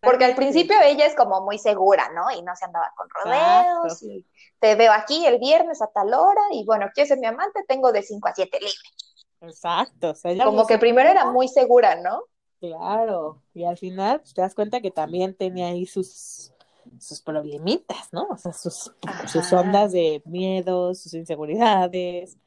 Porque 0.00 0.24
al 0.24 0.34
principio 0.34 0.76
ella 0.82 1.04
es 1.04 1.14
como 1.14 1.42
muy 1.42 1.58
segura, 1.58 2.10
¿no? 2.14 2.30
Y 2.30 2.40
no 2.40 2.56
se 2.56 2.64
andaba 2.64 2.90
con 2.96 3.06
rodeos. 3.10 4.02
Y 4.02 4.24
te 4.58 4.74
veo 4.76 4.92
aquí 4.92 5.26
el 5.26 5.38
viernes 5.38 5.82
a 5.82 5.88
tal 5.88 6.14
hora. 6.14 6.40
Y 6.52 6.64
bueno, 6.64 6.86
¿quieres 6.94 7.08
ser 7.08 7.18
mi 7.18 7.26
amante? 7.26 7.62
Tengo 7.68 7.92
de 7.92 8.02
5 8.02 8.28
a 8.28 8.34
7 8.34 8.58
libre. 8.60 8.74
Exacto. 9.42 10.14
como 10.42 10.66
que 10.66 10.78
primero 10.78 11.10
era 11.10 11.26
muy 11.26 11.48
segura, 11.48 11.96
¿no? 11.96 12.22
Claro. 12.60 13.42
Y 13.54 13.64
al 13.64 13.76
final 13.76 14.20
pues, 14.20 14.34
te 14.34 14.40
das 14.40 14.54
cuenta 14.54 14.80
que 14.80 14.90
también 14.90 15.34
tenía 15.34 15.68
ahí 15.68 15.86
sus 15.86 16.52
sus 16.98 17.20
problemitas, 17.20 18.08
¿no? 18.12 18.28
O 18.30 18.38
sea, 18.38 18.52
sus, 18.54 18.92
sus 19.26 19.52
ondas 19.52 19.92
de 19.92 20.22
miedo, 20.24 20.94
sus 20.94 21.12
inseguridades, 21.12 22.38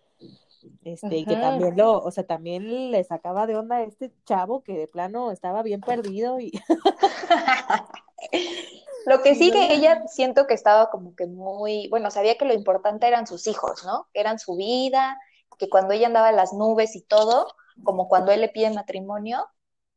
este, 0.84 1.18
y 1.18 1.25
que 1.25 1.36
también 1.36 1.77
lo, 1.77 2.00
o 2.00 2.12
sea, 2.12 2.25
también 2.25 2.91
le 2.91 3.03
sacaba 3.03 3.48
de 3.48 3.56
onda 3.56 3.77
a 3.77 3.84
este 3.84 4.12
chavo 4.25 4.62
que 4.63 4.74
de 4.74 4.88
plano 4.88 5.32
estaba 5.32 5.63
bien 5.63 5.82
perdido 5.82 6.39
y... 6.39 6.51
Lo 9.08 9.24
que 9.24 9.34
sí 9.36 9.51
que 9.51 9.74
ella 9.74 10.08
siento 10.08 10.46
que 10.46 10.53
estaba 10.53 10.91
como 10.91 11.15
que 11.15 11.25
muy, 11.25 11.88
bueno, 11.89 12.12
sabía 12.12 12.38
que 12.38 12.46
lo 12.46 12.53
importante 12.53 13.08
eran 13.08 13.25
sus 13.25 13.48
hijos, 13.48 13.84
¿no? 13.84 14.08
Que 14.13 14.20
eran 14.20 14.38
su 14.38 14.56
vida, 14.56 15.18
que 15.58 15.70
cuando 15.70 15.94
ella 15.94 16.08
andaba 16.08 16.30
en 16.30 16.36
las 16.36 16.53
nubes 16.53 16.96
y 16.96 17.01
todo, 17.01 17.48
como 17.84 18.08
cuando 18.08 18.32
él 18.32 18.41
le 18.41 18.50
pide 18.50 18.70
matrimonio, 18.72 19.48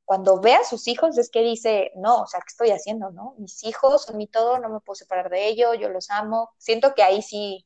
cuando 0.04 0.40
ve 0.40 0.54
a 0.54 0.64
sus 0.64 0.86
hijos 0.86 1.16
es 1.16 1.30
que 1.30 1.40
dice, 1.40 1.92
no, 1.96 2.22
o 2.22 2.26
sea, 2.26 2.40
¿qué 2.40 2.48
estoy 2.48 2.70
haciendo, 2.70 3.10
no? 3.10 3.34
Mis 3.38 3.64
hijos 3.64 4.02
son 4.02 4.16
mi 4.18 4.26
todo, 4.26 4.58
no 4.58 4.68
me 4.68 4.80
puedo 4.80 4.96
separar 4.96 5.30
de 5.30 5.48
ellos, 5.48 5.76
yo 5.80 5.88
los 5.88 6.10
amo. 6.10 6.50
Siento 6.58 6.94
que 6.94 7.02
ahí 7.02 7.22
sí, 7.22 7.64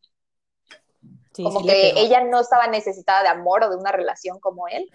como 1.35 1.65
que 1.65 1.95
ella 1.97 2.23
no 2.25 2.41
estaba 2.41 2.67
necesitada 2.69 3.23
de 3.23 3.29
amor 3.29 3.65
o 3.65 3.71
de 3.71 3.77
una 3.77 3.93
relación 3.93 4.39
como 4.39 4.69
él, 4.69 4.89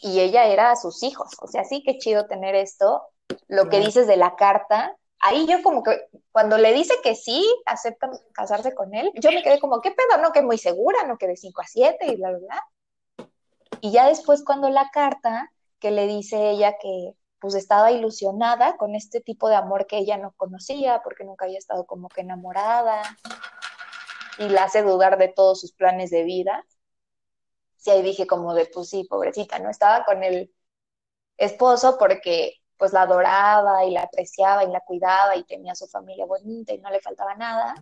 y 0.00 0.20
ella 0.20 0.46
era 0.46 0.70
a 0.70 0.76
sus 0.76 1.02
hijos. 1.02 1.30
O 1.40 1.48
sea, 1.48 1.64
sí 1.64 1.82
que 1.82 1.98
chido 1.98 2.26
tener 2.26 2.54
esto. 2.54 3.02
Lo 3.48 3.68
que 3.68 3.80
dices 3.80 4.06
de 4.06 4.16
la 4.16 4.36
carta, 4.36 4.96
ahí 5.18 5.46
yo 5.46 5.62
como 5.62 5.82
que, 5.82 6.08
cuando 6.30 6.58
le 6.58 6.72
dice 6.72 6.94
que 7.02 7.16
sí, 7.16 7.44
acepta 7.66 8.08
casarse 8.32 8.74
con 8.74 8.94
él, 8.94 9.10
yo 9.16 9.32
me 9.32 9.42
quedé 9.42 9.58
como, 9.58 9.80
¿qué 9.80 9.90
pedo? 9.90 10.22
No, 10.22 10.32
que 10.32 10.42
muy 10.42 10.58
segura, 10.58 11.04
no, 11.06 11.18
que 11.18 11.26
de 11.26 11.36
5 11.36 11.60
a 11.60 11.66
7 11.66 12.06
y 12.06 12.16
bla, 12.16 12.30
bla, 12.30 12.38
bla. 12.38 13.28
Y 13.80 13.90
ya 13.90 14.06
después 14.06 14.44
cuando 14.44 14.70
la 14.70 14.90
carta 14.90 15.52
que 15.80 15.90
le 15.90 16.06
dice 16.06 16.50
ella 16.50 16.76
que 16.78 17.14
pues 17.40 17.54
estaba 17.54 17.92
ilusionada 17.92 18.76
con 18.76 18.94
este 18.94 19.20
tipo 19.20 19.48
de 19.48 19.56
amor 19.56 19.86
que 19.86 19.98
ella 19.98 20.18
no 20.18 20.32
conocía 20.32 21.02
porque 21.02 21.24
nunca 21.24 21.44
había 21.44 21.58
estado 21.58 21.86
como 21.86 22.08
que 22.08 22.22
enamorada 22.22 23.02
y 24.38 24.48
la 24.48 24.64
hace 24.64 24.82
dudar 24.82 25.18
de 25.18 25.28
todos 25.28 25.60
sus 25.60 25.72
planes 25.72 26.10
de 26.10 26.24
vida. 26.24 26.64
Sí, 27.76 27.90
ahí 27.90 28.02
dije 28.02 28.26
como 28.26 28.54
de, 28.54 28.66
pues 28.66 28.88
sí, 28.90 29.04
pobrecita, 29.04 29.58
¿no? 29.60 29.70
Estaba 29.70 30.04
con 30.04 30.24
el 30.24 30.52
esposo 31.36 31.96
porque 31.98 32.54
pues 32.76 32.92
la 32.92 33.02
adoraba 33.02 33.84
y 33.84 33.92
la 33.92 34.02
apreciaba 34.02 34.64
y 34.64 34.68
la 34.68 34.80
cuidaba 34.80 35.36
y 35.36 35.44
tenía 35.44 35.74
su 35.74 35.86
familia 35.88 36.26
bonita 36.26 36.72
y 36.72 36.78
no 36.78 36.90
le 36.90 37.00
faltaba 37.00 37.34
nada, 37.34 37.74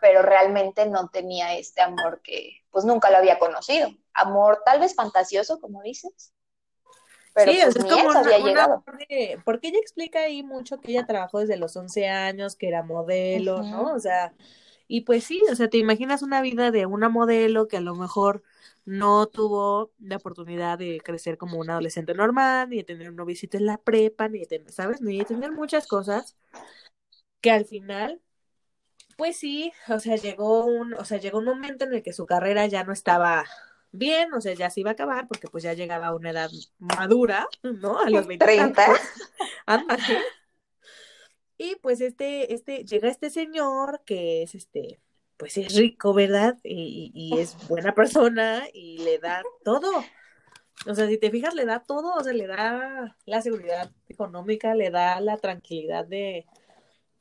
pero 0.00 0.22
realmente 0.22 0.86
no 0.86 1.08
tenía 1.08 1.56
este 1.56 1.80
amor 1.80 2.20
que 2.22 2.62
pues 2.70 2.84
nunca 2.84 3.10
lo 3.10 3.16
había 3.16 3.38
conocido 3.38 3.90
amor 4.18 4.62
tal 4.64 4.80
vez 4.80 4.94
fantasioso, 4.94 5.60
como 5.60 5.82
dices. 5.82 6.32
Pero 7.34 7.52
sí, 7.52 7.58
pues 7.62 7.76
es 7.76 7.84
como 7.84 8.10
había 8.10 8.38
llegado. 8.38 8.84
porque 9.44 9.68
ella 9.68 9.78
explica 9.78 10.20
ahí 10.20 10.42
mucho 10.42 10.80
que 10.80 10.90
ella 10.90 11.06
trabajó 11.06 11.38
desde 11.38 11.56
los 11.56 11.76
11 11.76 12.08
años, 12.08 12.56
que 12.56 12.68
era 12.68 12.82
modelo, 12.82 13.62
¿no? 13.62 13.92
O 13.94 14.00
sea, 14.00 14.34
y 14.88 15.02
pues 15.02 15.24
sí, 15.24 15.40
o 15.50 15.54
sea, 15.54 15.68
te 15.68 15.78
imaginas 15.78 16.22
una 16.22 16.40
vida 16.40 16.70
de 16.70 16.86
una 16.86 17.08
modelo 17.08 17.68
que 17.68 17.76
a 17.76 17.80
lo 17.80 17.94
mejor 17.94 18.42
no 18.84 19.26
tuvo 19.26 19.92
la 20.00 20.16
oportunidad 20.16 20.78
de 20.78 21.00
crecer 21.04 21.36
como 21.38 21.58
una 21.58 21.74
adolescente 21.74 22.14
normal, 22.14 22.70
ni 22.70 22.78
de 22.78 22.84
tener 22.84 23.10
un 23.10 23.16
novicito 23.16 23.56
en 23.56 23.66
la 23.66 23.76
prepa, 23.76 24.28
ni 24.28 24.40
de 24.40 24.46
tener, 24.46 24.72
¿sabes? 24.72 25.00
Ni 25.00 25.18
de 25.18 25.24
tener 25.26 25.52
muchas 25.52 25.86
cosas 25.86 26.36
que 27.40 27.50
al 27.50 27.66
final, 27.66 28.20
pues 29.18 29.36
sí, 29.36 29.72
o 29.88 29.98
sea, 29.98 30.14
llegó 30.14 30.64
un, 30.64 30.94
o 30.94 31.04
sea, 31.04 31.18
llegó 31.18 31.38
un 31.38 31.46
momento 31.46 31.84
en 31.84 31.92
el 31.92 32.04
que 32.04 32.12
su 32.12 32.24
carrera 32.24 32.68
ya 32.68 32.84
no 32.84 32.92
estaba 32.92 33.44
bien, 33.90 34.32
o 34.32 34.40
sea, 34.40 34.54
ya 34.54 34.70
se 34.70 34.78
iba 34.78 34.90
a 34.90 34.92
acabar 34.92 35.26
porque 35.26 35.48
pues 35.48 35.64
ya 35.64 35.72
llegaba 35.72 36.06
a 36.06 36.14
una 36.14 36.30
edad 36.30 36.48
madura, 36.78 37.48
¿no? 37.64 37.98
A 37.98 38.08
los 38.08 38.28
20 38.28 38.44
30. 38.44 38.86
Y 41.56 41.74
pues 41.82 42.00
este, 42.00 42.54
este, 42.54 42.84
llega 42.84 43.08
este 43.08 43.30
señor 43.30 44.02
que 44.06 44.44
es 44.44 44.54
este, 44.54 45.00
pues 45.36 45.56
es 45.56 45.74
rico, 45.74 46.14
¿verdad? 46.14 46.56
Y, 46.62 47.10
y, 47.12 47.40
es 47.40 47.56
buena 47.66 47.92
persona 47.96 48.68
y 48.72 48.98
le 48.98 49.18
da 49.18 49.42
todo. 49.64 49.90
O 50.86 50.94
sea, 50.94 51.08
si 51.08 51.18
te 51.18 51.32
fijas, 51.32 51.56
le 51.56 51.64
da 51.64 51.80
todo, 51.80 52.14
o 52.14 52.22
sea, 52.22 52.32
le 52.32 52.46
da 52.46 53.16
la 53.26 53.42
seguridad 53.42 53.90
económica, 54.08 54.76
le 54.76 54.90
da 54.90 55.20
la 55.20 55.38
tranquilidad 55.38 56.06
de 56.06 56.46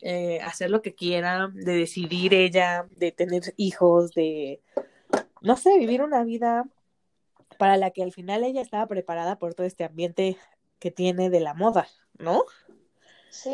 eh, 0.02 0.40
hacer 0.42 0.70
lo 0.70 0.82
que 0.82 0.94
quiera, 0.94 1.50
de 1.54 1.74
decidir 1.74 2.34
ella, 2.34 2.88
de 2.96 3.12
tener 3.12 3.54
hijos, 3.58 4.14
de 4.14 4.62
no 5.42 5.58
sé, 5.58 5.78
vivir 5.78 6.02
una 6.02 6.24
vida 6.24 6.66
para 7.58 7.78
la 7.78 7.92
que 7.92 8.04
al 8.04 8.12
final 8.12 8.44
ella 8.44 8.62
estaba 8.62 8.88
preparada 8.88 9.38
por 9.40 9.54
todo 9.54 9.66
este 9.66 9.84
ambiente 9.84 10.38
que 10.80 10.92
tiene 10.92 11.30
de 11.30 11.40
la 11.40 11.54
moda, 11.54 11.88
¿no? 12.18 12.44
Sí. 13.30 13.54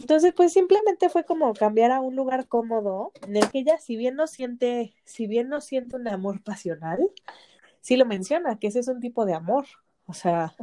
Entonces, 0.00 0.32
pues 0.34 0.52
simplemente 0.52 1.08
fue 1.08 1.24
como 1.24 1.52
cambiar 1.54 1.90
a 1.90 2.00
un 2.00 2.16
lugar 2.16 2.48
cómodo 2.48 3.12
en 3.26 3.36
el 3.36 3.50
que 3.50 3.60
ella, 3.60 3.78
si 3.78 3.96
bien 3.96 4.14
no 4.14 4.26
siente, 4.26 4.94
si 5.04 5.26
bien 5.26 5.48
no 5.48 5.60
siente 5.60 5.96
un 5.96 6.08
amor 6.08 6.42
pasional, 6.42 6.98
sí 7.80 7.96
lo 7.96 8.04
menciona, 8.04 8.58
que 8.58 8.66
ese 8.66 8.80
es 8.80 8.88
un 8.88 9.00
tipo 9.00 9.24
de 9.24 9.34
amor. 9.34 9.66
O 10.06 10.14
sea, 10.14 10.54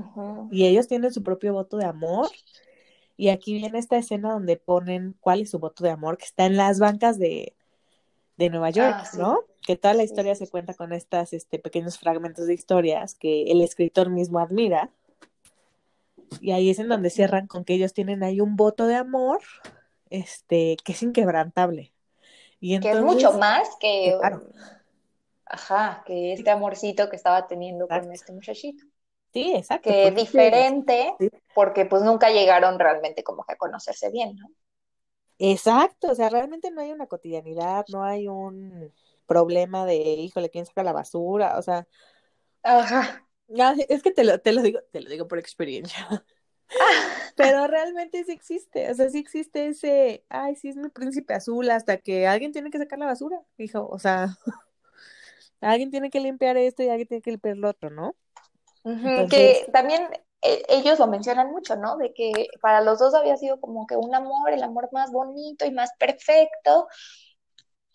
y 0.52 0.66
ellos 0.66 0.88
tienen 0.88 1.12
su 1.12 1.22
propio 1.22 1.54
voto 1.54 1.78
de 1.78 1.86
amor. 1.86 2.30
Y 3.16 3.30
aquí 3.30 3.54
viene 3.54 3.78
esta 3.78 3.98
escena 3.98 4.34
donde 4.34 4.58
ponen 4.58 5.16
cuál 5.20 5.42
es 5.42 5.52
su 5.52 5.60
voto 5.60 5.84
de 5.84 5.92
amor, 5.92 6.18
que 6.18 6.26
está 6.26 6.46
en 6.46 6.58
las 6.58 6.80
bancas 6.80 7.20
de, 7.20 7.56
de 8.38 8.50
Nueva 8.50 8.70
York, 8.72 8.96
ah, 8.98 9.10
¿no? 9.18 9.40
Que 9.62 9.76
toda 9.76 9.94
la 9.94 10.04
historia 10.04 10.36
se 10.36 10.50
cuenta 10.50 10.74
con 10.74 10.94
estas 10.94 11.34
este, 11.34 11.60
pequeños 11.60 11.98
fragmentos 12.00 12.48
de 12.48 12.54
historias 12.54 13.16
que 13.16 13.52
el 13.52 13.62
escritor 13.62 14.10
mismo 14.10 14.40
admira. 14.40 14.90
Y 16.42 16.52
ahí 16.52 16.70
es 16.70 16.80
en 16.80 16.90
donde 16.90 17.12
cierran 17.12 17.48
con 17.48 17.64
que 17.64 17.76
ellos 17.76 17.94
tienen 17.94 18.24
ahí 18.24 18.42
un 18.42 18.56
voto 18.56 18.88
de 18.88 18.96
amor 18.96 19.42
este, 20.10 20.78
que 20.84 20.94
es 20.94 21.04
inquebrantable. 21.04 21.94
Y 22.60 22.80
que 22.80 22.92
es 22.92 23.02
mucho 23.02 23.34
más 23.34 23.68
que, 23.80 24.18
ajá, 25.46 26.04
que 26.06 26.34
este 26.34 26.50
amorcito 26.50 27.10
que 27.10 27.16
estaba 27.16 27.46
teniendo 27.48 27.88
con 27.88 28.12
este 28.12 28.32
muchachito. 28.32 28.86
Sí, 29.34 29.54
exacto. 29.56 29.90
Que 29.90 30.08
es 30.10 30.16
diferente, 30.16 31.16
porque 31.56 31.86
pues 31.86 32.04
nunca 32.04 32.30
llegaron 32.30 32.78
realmente 32.78 33.24
como 33.24 33.44
que 33.44 33.54
a 33.54 33.58
conocerse 33.58 34.12
bien, 34.12 34.36
¿no? 34.36 34.48
Exacto, 35.40 36.12
o 36.12 36.16
sea, 36.16 36.30
realmente 36.30 36.70
no 36.70 36.82
hay 36.82 36.92
una 36.92 37.08
cotidianidad, 37.08 37.86
no 37.92 38.04
hay 38.04 38.28
un 38.28 38.94
problema 39.26 39.86
de, 39.86 39.96
híjole, 39.96 40.50
¿quién 40.50 40.66
saca 40.66 40.84
la 40.84 40.94
basura? 40.94 41.58
O 41.58 41.62
sea, 41.64 41.88
Ajá. 42.62 43.28
es 43.90 44.04
que 44.04 44.12
te 44.12 44.24
lo, 44.24 44.40
te 44.40 44.52
lo 44.52 44.62
digo, 44.62 44.80
te 44.92 45.02
lo 45.02 45.10
digo 45.10 45.28
por 45.28 45.40
experiencia. 45.40 46.24
Pero 47.36 47.68
realmente 47.68 48.24
sí 48.24 48.32
existe, 48.32 48.90
o 48.92 48.94
sea, 48.94 49.10
sí 49.10 49.18
existe 49.18 49.68
ese, 49.68 50.24
ay, 50.30 50.56
sí 50.56 50.70
es 50.70 50.76
mi 50.76 50.90
príncipe 50.90 51.34
azul, 51.34 51.70
hasta 51.72 51.98
que 51.98 52.28
alguien 52.28 52.52
tiene 52.52 52.70
que 52.70 52.78
sacar 52.78 53.00
la 53.00 53.08
basura, 53.08 53.42
hijo, 53.58 53.88
o 53.88 54.00
sea, 54.00 54.38
alguien 55.62 55.92
tiene 55.92 56.10
que 56.10 56.20
limpiar 56.20 56.58
esto 56.58 56.84
y 56.84 56.90
alguien 56.90 57.08
tiene 57.08 57.22
que 57.22 57.32
limpiar 57.32 57.58
lo 57.58 57.70
otro, 57.70 57.90
¿no? 57.90 58.16
Que 59.30 59.70
también 59.72 60.10
e, 60.42 60.64
ellos 60.68 61.00
lo 61.00 61.08
mencionan 61.08 61.52
mucho, 61.52 61.76
¿no? 61.76 61.98
De 61.98 62.14
que 62.14 62.48
para 62.62 62.82
los 62.82 63.00
dos 63.00 63.14
había 63.14 63.38
sido 63.38 63.60
como 63.60 63.88
que 63.88 63.96
un 63.96 64.14
amor, 64.14 64.52
el 64.52 64.64
amor 64.64 64.90
más 64.92 65.12
bonito 65.12 65.66
y 65.66 65.72
más 65.72 65.92
perfecto, 65.98 66.88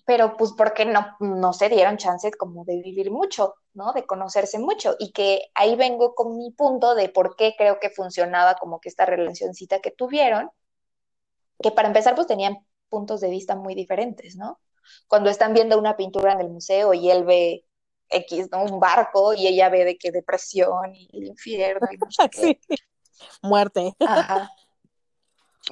pero 0.07 0.37
pues 0.39 0.53
porque 0.57 0.87
no, 0.87 1.17
no 1.21 1.53
se 1.53 1.69
dieron 1.69 1.99
chances 1.99 2.35
como 2.37 2.65
de 2.65 2.81
vivir 2.81 3.11
mucho, 3.11 3.57
¿no? 3.75 3.93
De 3.93 4.07
conocerse 4.07 4.59
mucho. 4.59 4.97
Y 4.99 5.13
que 5.13 5.51
ahí 5.55 5.77
vengo 5.77 6.15
con 6.15 6.39
mi 6.39 6.51
punto 6.53 6.95
de 6.95 7.11
por 7.11 7.37
qué 7.37 7.55
creo 7.59 7.79
que 7.79 7.91
funcionaba 7.91 8.55
como 8.55 8.81
que 8.81 8.89
esta 8.89 9.05
relacioncita 9.05 9.81
que 9.81 9.91
tuvieron, 9.91 10.51
que 11.63 11.71
para 11.73 11.89
empezar 11.89 12.15
pues 12.15 12.27
tenían 12.27 12.57
puntos 12.89 13.21
de 13.21 13.29
vista 13.29 13.55
muy 13.57 13.75
diferentes, 13.75 14.37
¿no? 14.37 14.59
Cuando 15.09 15.29
están 15.29 15.53
viendo 15.53 15.79
una 15.79 15.97
pintura 15.97 16.33
en 16.33 16.41
el 16.41 16.49
museo 16.49 16.95
y 16.95 17.11
él 17.11 17.25
ve 17.25 17.68
X, 18.11 18.49
¿no? 18.53 18.65
Un 18.65 18.81
barco 18.81 19.35
y 19.35 19.47
ella 19.47 19.69
ve 19.69 19.85
de 19.85 19.99
qué 19.99 20.11
depresión 20.13 20.95
y 20.95 21.09
el 21.13 21.25
infierno 21.27 21.89
y 21.93 21.99
no 21.99 22.11
sé 22.11 22.29
qué. 22.31 22.59
Sí. 22.61 22.61
Muerte. 23.43 23.95
Ajá. 24.05 24.51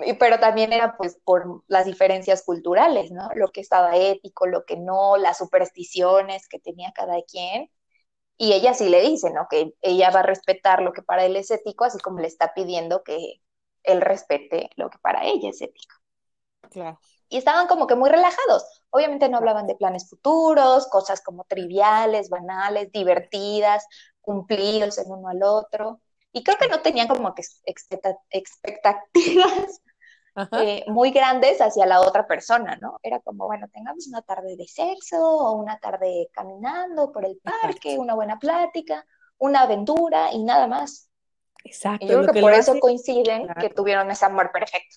Y- 0.04 0.14
pero 0.14 0.38
también 0.40 0.72
era 0.72 0.96
pues 0.96 1.18
por 1.24 1.64
las 1.68 1.86
diferencias 1.86 2.42
culturales, 2.44 3.10
¿no? 3.12 3.28
Lo 3.34 3.48
que 3.48 3.60
estaba 3.60 3.96
ético, 3.96 4.46
lo 4.46 4.64
que 4.64 4.76
no, 4.76 5.16
las 5.16 5.38
supersticiones 5.38 6.48
que 6.48 6.58
tenía 6.58 6.92
cada 6.94 7.22
quien. 7.22 7.70
Y 8.38 8.52
ella 8.54 8.74
sí 8.74 8.88
le 8.90 9.02
dice, 9.02 9.30
¿no? 9.32 9.48
Que 9.50 9.74
ella 9.82 10.10
va 10.10 10.20
a 10.20 10.22
respetar 10.24 10.82
lo 10.82 10.92
que 10.92 11.02
para 11.02 11.24
él 11.26 11.36
es 11.36 11.50
ético, 11.50 11.84
así 11.84 11.98
como 12.00 12.20
le 12.20 12.28
está 12.28 12.54
pidiendo 12.54 13.02
que 13.04 13.42
él 13.84 14.00
respete 14.02 14.70
lo 14.76 14.90
que 14.90 14.98
para 14.98 15.24
ella 15.26 15.50
es 15.50 15.62
ético. 15.62 15.96
Claro. 16.70 16.98
Y 17.28 17.38
estaban 17.38 17.66
como 17.66 17.86
que 17.86 17.94
muy 17.96 18.08
relajados. 18.10 18.82
Obviamente 18.90 19.28
no 19.28 19.38
hablaban 19.38 19.66
de 19.66 19.74
planes 19.74 20.08
futuros, 20.08 20.86
cosas 20.88 21.22
como 21.22 21.44
triviales, 21.44 22.28
banales, 22.30 22.90
divertidas, 22.92 23.86
cumplidos 24.20 24.98
el 24.98 25.06
uno 25.08 25.28
al 25.28 25.42
otro. 25.42 26.00
Y 26.32 26.44
creo 26.44 26.58
que 26.58 26.68
no 26.68 26.80
tenían 26.82 27.08
como 27.08 27.34
que 27.34 27.42
expecta- 27.64 28.18
expectativas 28.30 29.80
eh, 30.52 30.84
muy 30.88 31.10
grandes 31.12 31.60
hacia 31.62 31.86
la 31.86 32.00
otra 32.00 32.26
persona, 32.26 32.76
¿no? 32.76 32.98
Era 33.02 33.20
como, 33.20 33.46
bueno, 33.46 33.68
tengamos 33.72 34.06
una 34.06 34.20
tarde 34.22 34.54
de 34.56 34.66
sexo 34.68 35.18
o 35.18 35.52
una 35.52 35.78
tarde 35.78 36.28
caminando 36.32 37.10
por 37.10 37.24
el 37.24 37.38
parque, 37.42 37.90
Exacto. 37.92 38.02
una 38.02 38.14
buena 38.14 38.38
plática, 38.38 39.06
una 39.38 39.62
aventura 39.62 40.32
y 40.32 40.42
nada 40.44 40.66
más. 40.66 41.08
Exacto. 41.64 42.04
Y 42.04 42.08
yo 42.08 42.18
creo 42.18 42.26
que 42.28 42.34
que 42.34 42.40
por 42.42 42.52
eso 42.52 42.72
hace- 42.72 42.80
coinciden 42.80 43.48
que 43.58 43.70
tuvieron 43.70 44.10
ese 44.10 44.26
amor 44.26 44.52
perfecto. 44.52 44.96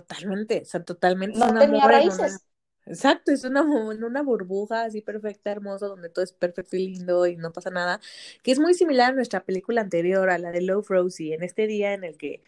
Totalmente, 0.00 0.62
o 0.62 0.64
sea, 0.64 0.82
totalmente. 0.84 1.38
No 1.38 1.56
tenía 1.56 1.84
en 1.84 1.86
una- 1.86 1.92
raíces. 1.92 2.44
Exacto, 2.86 3.32
es 3.32 3.44
una, 3.44 3.62
una 3.62 4.22
burbuja 4.22 4.84
así 4.84 5.00
perfecta, 5.00 5.50
hermosa, 5.52 5.86
donde 5.86 6.10
todo 6.10 6.22
es 6.24 6.32
perfecto 6.32 6.76
y 6.76 6.88
lindo 6.88 7.26
y 7.26 7.36
no 7.36 7.50
pasa 7.52 7.70
nada, 7.70 8.00
que 8.42 8.52
es 8.52 8.58
muy 8.58 8.74
similar 8.74 9.12
a 9.12 9.14
nuestra 9.14 9.44
película 9.44 9.80
anterior, 9.80 10.28
a 10.30 10.38
la 10.38 10.50
de 10.52 10.60
Love 10.62 10.88
Rosie, 10.90 11.34
en 11.34 11.42
este 11.44 11.66
día 11.66 11.94
en 11.94 12.04
el 12.04 12.18
que 12.18 12.42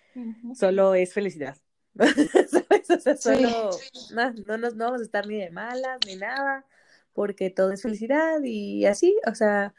solo 0.52 0.94
es 0.94 1.14
felicidad. 1.14 1.56
¿Sabes? 1.96 2.90
O 2.90 3.00
sea, 3.00 3.16
solo 3.16 3.84
no, 4.10 4.32
no, 4.46 4.58
nos- 4.58 4.76
no 4.76 4.86
vamos 4.86 5.00
a 5.02 5.04
estar 5.04 5.26
ni 5.26 5.38
de 5.38 5.50
malas 5.50 6.00
ni 6.04 6.16
nada, 6.16 6.66
porque 7.14 7.50
todo 7.50 7.72
es 7.72 7.82
felicidad 7.82 8.40
y 8.44 8.86
así, 8.86 9.16
o 9.30 9.34
sea, 9.34 9.74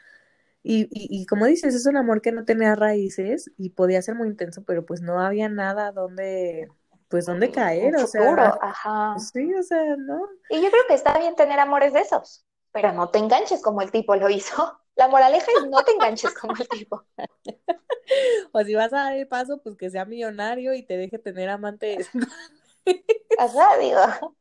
y, 0.62 0.82
y, 0.90 1.22
y 1.22 1.26
como 1.26 1.46
dices, 1.46 1.74
es 1.74 1.86
un 1.86 1.96
amor 1.96 2.20
que 2.22 2.32
no 2.32 2.44
tenía 2.44 2.74
raíces 2.74 3.50
y 3.56 3.70
podía 3.70 4.02
ser 4.02 4.14
muy 4.14 4.28
intenso, 4.28 4.64
pero 4.64 4.84
pues 4.84 5.00
no 5.02 5.20
había 5.20 5.48
nada 5.48 5.92
donde, 5.92 6.68
pues 7.08 7.26
donde 7.26 7.50
caer, 7.50 7.94
o 7.96 7.98
futuro, 8.06 8.42
sea, 8.42 8.58
ajá. 8.60 9.16
sí, 9.18 9.54
o 9.54 9.62
sea, 9.62 9.96
¿no? 9.96 10.28
Y 10.50 10.62
yo 10.62 10.70
creo 10.70 10.82
que 10.86 10.94
está 10.94 11.18
bien 11.18 11.34
tener 11.36 11.58
amores 11.58 11.92
de 11.92 12.00
esos, 12.00 12.44
pero 12.72 12.92
no 12.92 13.08
te 13.10 13.18
enganches 13.18 13.62
como 13.62 13.82
el 13.82 13.90
tipo 13.90 14.14
lo 14.16 14.28
hizo. 14.28 14.78
La 14.96 15.06
moraleja 15.06 15.46
es 15.56 15.70
no 15.70 15.84
te 15.84 15.92
enganches 15.92 16.34
como 16.34 16.54
el 16.56 16.68
tipo. 16.68 17.04
O 18.52 18.60
si 18.64 18.74
vas 18.74 18.92
a 18.92 18.96
dar 19.04 19.12
el 19.16 19.28
paso, 19.28 19.60
pues 19.62 19.76
que 19.76 19.90
sea 19.90 20.04
millonario 20.04 20.74
y 20.74 20.82
te 20.82 20.96
deje 20.96 21.18
tener 21.18 21.48
amantes. 21.50 22.08
Sea, 23.52 23.76
digo, 23.78 24.34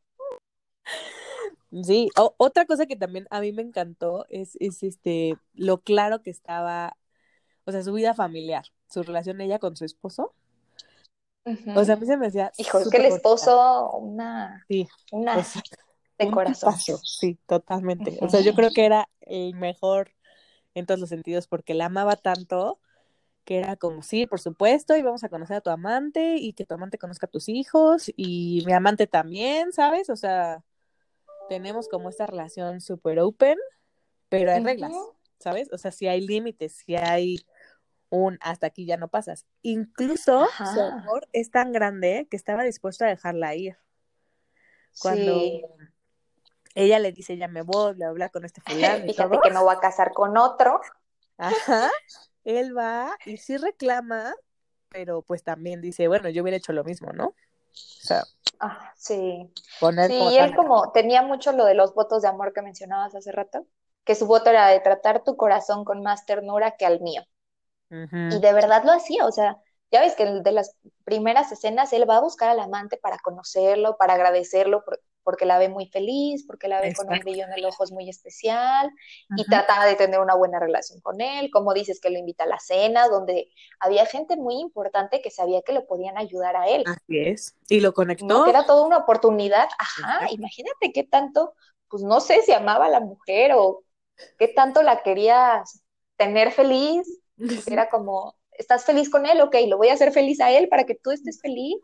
Sí, 1.83 2.09
o- 2.17 2.33
otra 2.37 2.65
cosa 2.65 2.85
que 2.85 2.95
también 2.95 3.27
a 3.29 3.41
mí 3.41 3.51
me 3.51 3.61
encantó 3.61 4.25
es, 4.29 4.55
es 4.59 4.83
este 4.83 5.37
lo 5.53 5.79
claro 5.81 6.21
que 6.21 6.29
estaba, 6.29 6.97
o 7.65 7.71
sea, 7.71 7.83
su 7.83 7.93
vida 7.93 8.13
familiar, 8.13 8.65
su 8.89 9.03
relación 9.03 9.41
ella 9.41 9.59
con 9.59 9.75
su 9.75 9.85
esposo. 9.85 10.33
O 11.75 11.85
sea, 11.85 11.95
a 11.95 11.97
mí 11.97 12.05
se 12.05 12.17
me 12.17 12.27
hacía 12.27 12.51
hijo, 12.57 12.79
es 12.79 12.89
que 12.89 12.97
el 12.97 13.05
esposo, 13.05 13.91
una, 13.97 14.65
Sí, 14.67 14.87
una 15.11 15.37
o 15.37 15.43
sea, 15.43 15.61
de 16.17 16.25
un 16.25 16.31
corazón. 16.31 16.73
tipazo, 16.73 16.97
sí, 16.97 17.37
totalmente. 17.45 18.17
O 18.21 18.29
sea, 18.29 18.41
yo 18.41 18.53
creo 18.53 18.71
que 18.71 18.85
era 18.85 19.09
el 19.21 19.53
mejor 19.55 20.11
en 20.73 20.85
todos 20.85 20.99
los 20.99 21.09
sentidos 21.09 21.47
porque 21.47 21.73
la 21.73 21.85
amaba 21.85 22.15
tanto 22.15 22.79
que 23.45 23.59
era 23.59 23.77
como, 23.77 24.01
sí, 24.03 24.27
por 24.27 24.41
supuesto, 24.41 24.97
y 24.97 25.01
vamos 25.01 25.23
a 25.23 25.29
conocer 25.29 25.57
a 25.57 25.61
tu 25.61 25.69
amante 25.69 26.35
y 26.35 26.51
que 26.51 26.65
tu 26.65 26.73
amante 26.73 26.97
conozca 26.97 27.27
a 27.27 27.29
tus 27.29 27.47
hijos 27.47 28.11
y 28.17 28.61
mi 28.65 28.73
amante 28.73 29.07
también, 29.07 29.71
¿sabes? 29.71 30.09
O 30.09 30.17
sea, 30.17 30.65
tenemos 31.47 31.87
como 31.87 32.09
esta 32.09 32.25
relación 32.25 32.81
súper 32.81 33.19
open, 33.19 33.57
pero 34.27 34.51
hay 34.51 34.61
reglas. 34.61 34.91
¿sabes? 35.39 35.69
O 35.71 35.77
sea, 35.77 35.91
si 35.91 36.07
hay 36.07 36.25
límites, 36.25 36.83
si 36.85 36.95
hay 36.95 37.37
un 38.09 38.37
hasta 38.41 38.67
aquí 38.67 38.85
ya 38.85 38.97
no 38.97 39.07
pasas. 39.07 39.45
Incluso 39.61 40.47
su 40.73 40.81
amor 40.81 41.27
es 41.33 41.51
tan 41.51 41.71
grande 41.71 42.27
que 42.29 42.37
estaba 42.37 42.63
dispuesto 42.63 43.05
a 43.05 43.09
dejarla 43.09 43.55
ir. 43.55 43.77
Cuando 45.01 45.31
Sí. 45.31 45.65
ella 46.75 46.99
le 46.99 47.11
dice, 47.11 47.37
ya 47.37 47.47
me 47.47 47.61
voy, 47.61 47.93
bla, 47.95 48.11
bla, 48.11 48.29
con 48.29 48.45
este 48.45 48.61
fulano 48.61 49.05
Fíjate 49.05 49.29
todo. 49.29 49.41
que 49.41 49.49
no 49.51 49.65
va 49.65 49.73
a 49.73 49.79
casar 49.79 50.13
con 50.13 50.37
otro. 50.37 50.81
Ajá, 51.37 51.89
él 52.43 52.75
va 52.75 53.15
y 53.25 53.37
sí 53.37 53.57
reclama, 53.57 54.33
pero 54.89 55.21
pues 55.21 55.43
también 55.43 55.81
dice, 55.81 56.07
bueno, 56.07 56.29
yo 56.29 56.41
hubiera 56.41 56.57
hecho 56.57 56.73
lo 56.73 56.83
mismo, 56.83 57.11
¿no? 57.13 57.27
O 57.27 57.35
sea, 57.73 58.23
Ah, 58.59 58.91
sí. 58.95 59.51
poner 59.79 60.09
Sí, 60.09 60.17
como 60.17 60.31
y 60.31 60.37
él 60.37 60.55
como 60.55 60.91
tenía 60.91 61.21
mucho 61.21 61.51
lo 61.51 61.65
de 61.65 61.75
los 61.75 61.93
votos 61.93 62.23
de 62.23 62.27
amor 62.27 62.53
que 62.53 62.63
mencionabas 62.63 63.13
hace 63.13 63.31
rato, 63.31 63.67
que 64.03 64.15
su 64.15 64.25
voto 64.25 64.49
era 64.49 64.67
de 64.69 64.79
tratar 64.79 65.23
tu 65.23 65.37
corazón 65.37 65.85
con 65.85 66.01
más 66.01 66.25
ternura 66.25 66.75
que 66.77 66.85
al 66.87 67.01
mío. 67.01 67.23
Y 68.29 68.39
de 68.39 68.53
verdad 68.53 68.83
lo 68.85 68.91
hacía, 68.91 69.25
o 69.25 69.31
sea, 69.31 69.57
ya 69.91 70.01
ves 70.01 70.15
que 70.15 70.25
de 70.25 70.51
las 70.51 70.75
primeras 71.05 71.51
escenas 71.51 71.93
él 71.93 72.09
va 72.09 72.17
a 72.17 72.21
buscar 72.21 72.49
al 72.49 72.59
amante 72.59 72.97
para 72.97 73.17
conocerlo, 73.19 73.95
para 73.97 74.13
agradecerlo, 74.15 74.83
por- 74.83 74.99
porque 75.23 75.45
la 75.45 75.57
ve 75.59 75.69
muy 75.69 75.87
feliz, 75.87 76.45
porque 76.47 76.67
la 76.69 76.81
ve 76.81 76.93
con 76.93 77.09
un 77.09 77.19
brillo 77.19 77.43
en 77.45 77.53
el 77.53 77.65
ojo 77.65 77.83
es 77.83 77.91
muy 77.91 78.09
especial, 78.09 78.89
y 79.35 79.47
trataba 79.49 79.85
de 79.85 79.95
tener 79.95 80.19
una 80.19 80.35
buena 80.35 80.59
relación 80.59 80.99
con 81.01 81.21
él, 81.21 81.49
como 81.51 81.73
dices 81.73 81.99
que 82.01 82.09
lo 82.09 82.17
invita 82.17 82.43
a 82.45 82.47
la 82.47 82.59
cena, 82.59 83.07
donde 83.09 83.49
había 83.79 84.05
gente 84.05 84.35
muy 84.37 84.55
importante 84.59 85.21
que 85.21 85.31
sabía 85.31 85.61
que 85.61 85.73
lo 85.73 85.85
podían 85.85 86.17
ayudar 86.17 86.55
a 86.55 86.67
él, 86.67 86.83
Así 86.85 87.19
es. 87.19 87.55
Y 87.69 87.79
lo 87.79 87.89
¿no? 87.89 87.95
conectó. 87.95 88.43
Que 88.43 88.49
era 88.51 88.65
toda 88.65 88.85
una 88.85 88.97
oportunidad, 88.97 89.67
ajá, 89.77 90.19
Exacto. 90.21 90.35
imagínate 90.35 90.91
qué 90.93 91.03
tanto, 91.03 91.53
pues 91.89 92.03
no 92.03 92.19
sé 92.19 92.41
si 92.41 92.51
amaba 92.53 92.85
a 92.85 92.89
la 92.89 92.99
mujer 92.99 93.51
o 93.55 93.83
qué 94.39 94.47
tanto 94.49 94.83
la 94.83 95.03
quería 95.03 95.63
tener 96.17 96.51
feliz, 96.51 97.07
porque 97.37 97.73
era 97.73 97.89
como, 97.89 98.35
¿estás 98.51 98.85
feliz 98.85 99.09
con 99.09 99.25
él? 99.25 99.41
Ok, 99.41 99.55
lo 99.67 99.77
voy 99.77 99.89
a 99.89 99.93
hacer 99.93 100.11
feliz 100.11 100.39
a 100.39 100.51
él 100.51 100.67
para 100.69 100.85
que 100.85 100.95
tú 100.95 101.11
estés 101.11 101.39
feliz. 101.41 101.77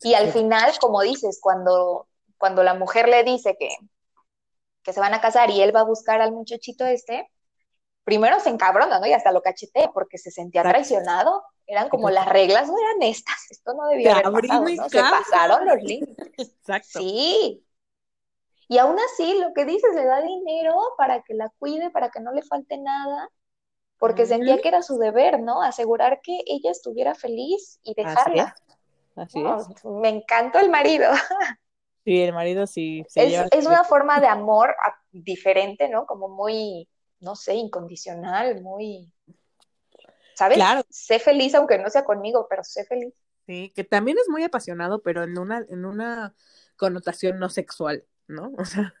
Y 0.00 0.14
al 0.14 0.30
final, 0.32 0.72
como 0.80 1.02
dices, 1.02 1.38
cuando, 1.40 2.08
cuando 2.36 2.62
la 2.62 2.74
mujer 2.74 3.08
le 3.08 3.24
dice 3.24 3.56
que, 3.58 3.70
que 4.82 4.92
se 4.92 5.00
van 5.00 5.14
a 5.14 5.20
casar 5.20 5.50
y 5.50 5.60
él 5.60 5.74
va 5.74 5.80
a 5.80 5.84
buscar 5.84 6.20
al 6.20 6.32
muchachito 6.32 6.86
este, 6.86 7.28
primero 8.04 8.40
se 8.40 8.48
encabrona, 8.48 9.00
¿no? 9.00 9.06
Y 9.06 9.12
hasta 9.12 9.32
lo 9.32 9.42
cachetea 9.42 9.90
porque 9.92 10.16
se 10.16 10.30
sentía 10.30 10.62
traicionado. 10.62 11.42
Eran 11.66 11.90
como 11.90 12.08
las 12.08 12.26
reglas 12.26 12.66
no 12.66 12.74
eran 12.78 13.02
estas, 13.02 13.50
esto 13.50 13.74
no 13.74 13.86
debía 13.88 14.16
haber 14.16 14.32
pasado, 14.32 14.64
¿no? 14.64 14.88
Se 14.88 14.98
pasaron 14.98 15.66
los 15.66 15.82
límites. 15.82 16.26
Exacto. 16.38 17.00
Sí. 17.00 17.62
Y 18.68 18.78
aún 18.78 18.96
así, 18.98 19.38
lo 19.38 19.52
que 19.52 19.66
dices, 19.66 19.94
le 19.94 20.06
da 20.06 20.22
dinero 20.22 20.74
para 20.96 21.22
que 21.22 21.34
la 21.34 21.50
cuide, 21.58 21.90
para 21.90 22.10
que 22.10 22.20
no 22.20 22.32
le 22.32 22.40
falte 22.40 22.78
nada, 22.78 23.30
porque 23.98 24.26
sentía 24.26 24.58
que 24.60 24.68
era 24.68 24.82
su 24.82 24.98
deber, 24.98 25.40
¿no? 25.40 25.62
Asegurar 25.62 26.20
que 26.22 26.38
ella 26.46 26.70
estuviera 26.70 27.14
feliz 27.14 27.80
y 27.84 27.94
Así 28.02 28.02
dejarla. 28.02 28.38
es. 28.38 28.62
Así 29.16 29.42
No, 29.42 29.58
es. 29.58 29.68
me 29.84 30.08
encantó 30.08 30.58
el 30.60 30.70
marido. 30.70 31.10
Sí, 32.04 32.20
el 32.22 32.32
marido 32.32 32.66
sí 32.66 33.04
se 33.08 33.26
Es, 33.26 33.30
lleva 33.30 33.48
es 33.50 33.66
una 33.66 33.84
forma 33.84 34.20
de 34.20 34.26
amor 34.28 34.74
ah, 34.82 34.94
diferente, 35.12 35.88
¿no? 35.88 36.06
Como 36.06 36.28
muy, 36.28 36.88
no 37.20 37.36
sé, 37.36 37.54
incondicional, 37.54 38.62
muy, 38.62 39.12
¿sabes? 40.34 40.56
Claro. 40.56 40.82
Sé 40.88 41.18
feliz 41.18 41.54
aunque 41.54 41.78
no 41.78 41.90
sea 41.90 42.04
conmigo, 42.04 42.46
pero 42.48 42.64
sé 42.64 42.84
feliz. 42.84 43.14
Sí, 43.46 43.72
que 43.74 43.84
también 43.84 44.18
es 44.18 44.28
muy 44.28 44.42
apasionado, 44.44 45.02
pero 45.02 45.22
en 45.24 45.38
una, 45.38 45.64
en 45.68 45.84
una 45.86 46.34
connotación 46.76 47.38
no 47.38 47.48
sexual, 47.48 48.04
¿no? 48.26 48.52
O 48.58 48.64
sea, 48.64 48.94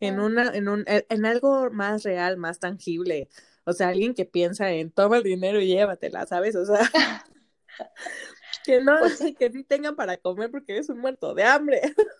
en 0.00 0.20
una, 0.20 0.50
en 0.54 0.68
un, 0.68 0.84
en 0.86 1.26
algo 1.26 1.70
más 1.70 2.02
real, 2.04 2.36
más 2.38 2.60
tangible. 2.60 3.28
O 3.68 3.72
sea, 3.74 3.88
alguien 3.88 4.14
que 4.14 4.24
piensa 4.24 4.70
en 4.72 4.90
toma 4.92 5.18
el 5.18 5.24
dinero 5.24 5.60
y 5.60 5.68
llévatela, 5.68 6.26
¿sabes? 6.26 6.56
O 6.56 6.64
sea, 6.66 6.80
que 8.64 8.80
no, 8.82 8.94
Pues 8.98 9.18
que 9.38 9.50
sí 9.52 9.64
tengan 9.64 9.96
para 9.96 10.16
comer 10.18 10.50
porque 10.50 10.72
eres 10.74 10.88
un 10.88 10.98
muerto 11.00 11.34
de 11.34 11.44
hambre. 11.44 11.80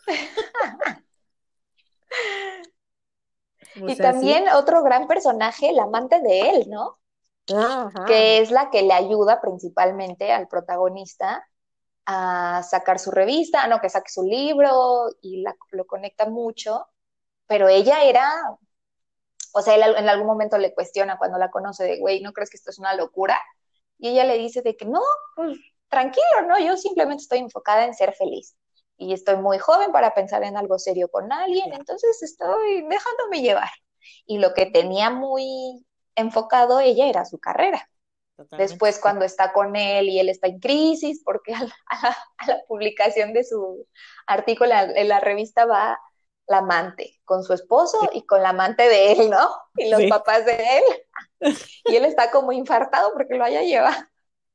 Y 3.86 3.96
sea, 3.96 4.12
sí. 4.12 4.18
también 4.18 4.48
otro 4.50 4.82
gran 4.82 5.06
personaje, 5.08 5.70
el 5.70 5.78
amante 5.78 6.20
de 6.20 6.50
él, 6.50 6.66
¿no? 6.68 6.98
Ajá. 7.54 8.04
que 8.04 8.38
es 8.38 8.50
la 8.50 8.70
que 8.70 8.82
le 8.82 8.92
ayuda 8.94 9.40
principalmente 9.40 10.32
al 10.32 10.48
protagonista 10.48 11.46
a 12.06 12.62
sacar 12.64 12.98
su 12.98 13.10
revista, 13.12 13.66
no, 13.68 13.80
que 13.80 13.90
saque 13.90 14.10
su 14.10 14.24
libro 14.24 15.08
y 15.22 15.42
la- 15.42 15.56
lo 15.72 15.86
conecta 15.86 16.26
mucho, 16.28 16.86
pero 17.46 17.68
ella 17.68 18.04
era, 18.04 18.30
o 19.52 19.62
sea, 19.62 19.74
él 19.74 19.82
en 19.96 20.08
algún 20.08 20.26
momento 20.26 20.58
le 20.58 20.74
cuestiona 20.74 21.18
cuando 21.18 21.38
la 21.38 21.50
conoce 21.50 21.84
de, 21.84 21.98
güey, 21.98 22.20
¿no 22.20 22.32
crees 22.32 22.50
que 22.50 22.56
esto 22.56 22.70
es 22.70 22.78
una 22.78 22.94
locura? 22.94 23.38
Y 23.98 24.08
ella 24.10 24.24
le 24.24 24.38
dice 24.38 24.62
de 24.62 24.76
que 24.76 24.84
no, 24.84 25.02
pues 25.34 25.58
tranquilo, 25.88 26.42
¿no? 26.46 26.58
Yo 26.58 26.76
simplemente 26.76 27.22
estoy 27.22 27.38
enfocada 27.38 27.84
en 27.84 27.94
ser 27.94 28.14
feliz 28.14 28.56
y 28.96 29.12
estoy 29.12 29.36
muy 29.36 29.58
joven 29.58 29.92
para 29.92 30.14
pensar 30.14 30.42
en 30.44 30.56
algo 30.56 30.78
serio 30.78 31.08
con 31.08 31.32
alguien, 31.32 31.72
entonces 31.72 32.22
estoy 32.22 32.82
dejándome 32.88 33.42
llevar. 33.42 33.70
y 34.26 34.38
lo 34.38 34.54
que 34.54 34.66
tenía 34.66 35.10
muy 35.10 35.84
enfocado 36.14 36.80
ella 36.80 37.08
era 37.08 37.24
su 37.24 37.38
carrera. 37.38 37.88
Después 38.52 39.00
cuando 39.00 39.24
está 39.24 39.52
con 39.52 39.74
él 39.74 40.08
y 40.08 40.20
él 40.20 40.28
está 40.28 40.46
en 40.46 40.60
crisis, 40.60 41.20
porque 41.24 41.52
a 41.86 42.16
la, 42.46 42.62
publicación 42.68 43.32
de 43.32 43.44
su 43.44 43.86
artículo 44.26 44.72
en 44.74 45.08
la 45.08 45.20
revista 45.20 45.66
va 45.66 45.98
la 46.48 46.58
amante, 46.58 47.20
con 47.24 47.44
su 47.44 47.52
esposo 47.52 47.98
y 48.12 48.22
con 48.22 48.42
la 48.42 48.50
amante 48.50 48.88
de 48.88 49.12
él, 49.12 49.30
¿no? 49.30 49.48
Y 49.76 49.90
los 49.90 50.02
papás 50.06 50.44
de 50.44 50.54
él. 50.56 50.84
Y 51.84 51.94
él 51.94 52.04
está 52.04 52.32
como 52.32 52.50
infartado 52.50 53.12
porque 53.12 53.36
lo 53.36 53.44
haya 53.44 53.62
llevado. 53.62 53.96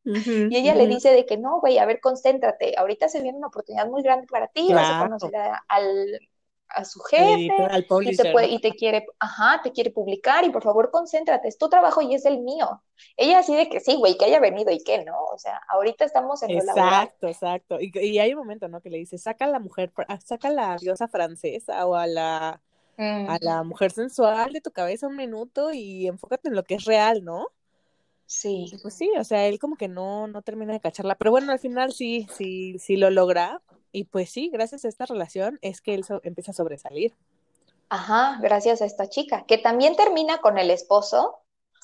y 0.04 0.56
ella 0.56 0.76
le 0.76 0.86
dice 0.86 1.12
de 1.12 1.26
que 1.26 1.38
no, 1.38 1.62
güey, 1.62 1.78
a 1.78 1.86
ver, 1.86 2.02
concéntrate, 2.02 2.76
ahorita 2.78 3.08
se 3.08 3.22
viene 3.22 3.38
una 3.38 3.48
oportunidad 3.48 3.88
muy 3.88 4.04
grande 4.04 4.28
para 4.28 4.50
ti, 4.50 4.74
vas 4.74 4.90
a 4.90 5.00
conocer 5.00 5.32
al, 5.70 6.20
a 6.70 6.86
su 6.86 7.00
jefe 7.02 7.42
y, 7.42 7.48
te 8.18 8.32
puede, 8.32 8.48
y 8.48 8.60
te 8.60 8.72
quiere, 8.72 9.06
ajá, 9.20 9.62
te 9.64 9.72
quiere 9.72 9.92
publicar 9.92 10.44
y 10.44 10.50
por 10.50 10.64
favor 10.64 10.90
concéntrate, 10.92 11.48
es 11.48 11.58
tu 11.58 11.70
trabajo 11.70 12.02
y 12.02 12.16
es 12.16 12.26
el 12.26 12.40
mío. 12.40 12.82
Ella 13.16 13.40
así 13.40 13.56
de 13.56 13.70
que 13.70 13.80
sí, 13.80 13.96
güey, 13.96 14.18
que 14.18 14.26
haya 14.26 14.40
venido 14.40 14.72
y 14.72 14.84
que 14.84 15.04
no, 15.04 15.16
o 15.24 15.38
sea, 15.38 15.62
ahorita 15.70 16.06
estamos 16.06 16.42
en 16.44 16.52
Exacto, 16.52 17.28
exacto. 17.28 17.78
Y, 17.80 17.92
y, 18.00 18.20
hay 18.20 18.34
un 18.34 18.40
momento, 18.40 18.68
¿no? 18.68 18.82
Que 18.82 18.90
le 18.90 18.98
dice, 18.98 19.18
saca 19.18 19.46
a 19.46 19.50
la 19.50 19.60
mujer, 19.60 19.92
ah, 20.08 20.20
saca 20.20 20.48
a 20.48 20.52
la 20.52 20.78
diosa 20.78 21.08
francesa 21.08 21.86
o 21.86 21.96
a 21.96 22.08
la, 22.08 22.62
a 22.98 23.38
la 23.42 23.64
mujer 23.64 23.92
sensual 23.92 24.54
de 24.54 24.62
tu 24.62 24.72
cabeza 24.72 25.08
un 25.08 25.16
minuto 25.16 25.74
y 25.74 26.08
enfócate 26.08 26.50
en 26.50 26.56
lo 26.56 26.64
que 26.64 26.76
es 26.76 26.86
real, 26.86 27.24
¿no? 27.24 27.48
Sí. 28.26 28.72
pues 28.82 28.96
sí, 28.96 29.12
o 29.18 29.24
sea, 29.24 29.46
él 29.46 29.60
como 29.60 29.76
que 29.76 29.88
no, 29.88 30.28
no 30.28 30.42
termina 30.42 30.74
de 30.74 30.80
cacharla, 30.80 31.16
pero 31.16 31.30
bueno, 31.30 31.52
al 31.52 31.60
final 31.60 31.92
sí, 31.92 32.28
sí, 32.36 32.80
sí 32.80 32.98
lo 32.98 33.12
logra, 33.12 33.62
y 33.94 34.06
pues 34.06 34.32
sí, 34.32 34.50
gracias 34.52 34.84
a 34.84 34.90
esta 34.90 35.06
relación 35.06 35.60
es 35.62 35.80
que 35.80 35.94
él 35.94 36.04
empieza 36.24 36.52
a 36.52 36.56
sobresalir. 36.56 37.16
Ajá, 37.90 38.40
gracias 38.42 38.82
a 38.82 38.86
esta 38.86 39.08
chica, 39.08 39.46
que 39.48 39.60
también 39.60 39.96
termina 39.96 40.40
con 40.40 40.58
el 40.58 40.72
esposo, 40.72 41.38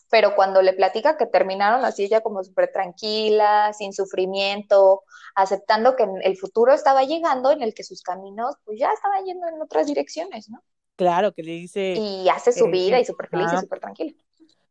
pero 0.09 0.35
cuando 0.35 0.63
le 0.63 0.73
platica 0.73 1.17
que 1.17 1.27
terminaron 1.27 1.85
así 1.85 2.05
ella 2.05 2.21
como 2.21 2.43
súper 2.43 2.71
tranquila, 2.71 3.71
sin 3.73 3.93
sufrimiento, 3.93 5.03
aceptando 5.35 5.95
que 5.95 6.07
el 6.23 6.35
futuro 6.35 6.73
estaba 6.73 7.03
llegando 7.03 7.51
en 7.51 7.61
el 7.61 7.75
que 7.75 7.83
sus 7.83 8.01
caminos 8.01 8.55
pues 8.65 8.79
ya 8.79 8.91
estaban 8.91 9.23
yendo 9.23 9.47
en 9.47 9.61
otras 9.61 9.85
direcciones, 9.85 10.49
¿no? 10.49 10.63
Claro, 10.95 11.31
que 11.31 11.43
le 11.43 11.51
dice... 11.51 11.93
Y 11.95 12.27
hace 12.27 12.51
su 12.51 12.67
vida 12.67 12.99
y 12.99 13.05
súper 13.05 13.29
feliz 13.29 13.53
y 13.53 13.57
súper 13.57 13.79
tranquila. 13.79 14.13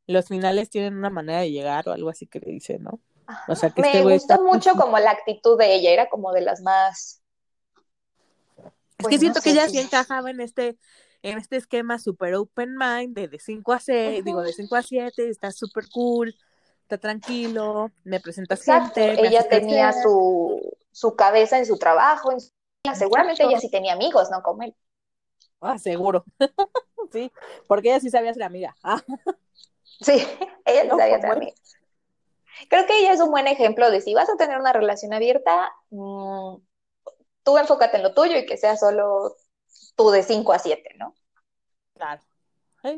Los 0.06 0.26
finales 0.26 0.70
tienen 0.70 0.96
una 0.96 1.08
manera 1.08 1.40
de 1.40 1.52
llegar 1.52 1.88
o 1.88 1.92
algo 1.92 2.10
así 2.10 2.26
que 2.26 2.40
le 2.40 2.50
dice, 2.50 2.78
¿no? 2.80 3.00
O 3.46 3.54
sea, 3.54 3.70
que 3.70 3.82
Me 3.82 3.92
este 3.92 4.02
gustó 4.02 4.42
mucho 4.42 4.74
como 4.74 4.98
la 4.98 5.10
actitud 5.10 5.58
de 5.58 5.74
ella, 5.74 5.90
era 5.90 6.08
como 6.08 6.32
de 6.32 6.40
las 6.40 6.62
más 6.62 7.22
es 8.98 9.06
que 9.06 9.10
pues 9.10 9.20
siento 9.20 9.40
que 9.40 9.50
ella 9.50 9.68
sí 9.68 9.78
encajaba 9.78 10.30
en 10.30 10.40
este, 10.40 10.76
en 11.22 11.38
este 11.38 11.56
esquema 11.56 11.98
super 11.98 12.34
open 12.34 12.76
mind, 12.76 13.14
de, 13.14 13.28
de 13.28 13.38
5 13.38 13.72
a 13.72 13.78
6, 13.78 14.24
digo, 14.24 14.42
de 14.42 14.52
5 14.52 14.74
a 14.76 14.82
7, 14.82 15.28
está 15.28 15.52
súper 15.52 15.88
cool, 15.88 16.34
está 16.82 16.98
tranquilo, 16.98 17.92
me 18.02 18.18
presenta 18.18 18.56
gente. 18.56 19.24
Ella 19.24 19.48
tenía 19.48 19.92
su, 19.92 20.76
su 20.90 21.14
cabeza 21.14 21.58
en 21.58 21.66
su 21.66 21.78
trabajo, 21.78 22.32
en 22.32 22.40
su... 22.40 22.50
seguramente 22.94 23.44
ella 23.44 23.60
sí 23.60 23.70
tenía 23.70 23.92
amigos, 23.92 24.30
¿no? 24.30 24.42
Como 24.42 24.64
él. 24.64 24.74
Ah, 25.60 25.78
seguro. 25.78 26.24
sí, 27.12 27.30
porque 27.66 27.90
ella 27.90 28.00
sí 28.00 28.10
sabía 28.10 28.34
ser 28.34 28.42
amiga. 28.42 28.76
Ah. 30.00 30.04
sí, 30.04 30.12
ella 30.64 30.82
sí 30.82 30.88
sabía 30.88 31.20
ser 31.20 31.30
amiga. 31.30 31.52
Creo 32.68 32.86
que 32.86 32.98
ella 32.98 33.12
es 33.12 33.20
un 33.20 33.30
buen 33.30 33.46
ejemplo 33.46 33.90
de 33.90 34.00
si 34.00 34.14
vas 34.14 34.28
a 34.28 34.36
tener 34.36 34.58
una 34.58 34.72
relación 34.72 35.12
abierta, 35.12 35.72
mmm, 35.90 36.56
tú 37.48 37.56
enfócate 37.56 37.96
en 37.96 38.02
lo 38.02 38.12
tuyo 38.12 38.36
y 38.36 38.44
que 38.44 38.58
sea 38.58 38.76
solo 38.76 39.34
tú 39.96 40.10
de 40.10 40.22
5 40.22 40.52
a 40.52 40.58
7, 40.58 40.90
¿no? 40.98 41.14
Claro. 41.94 42.20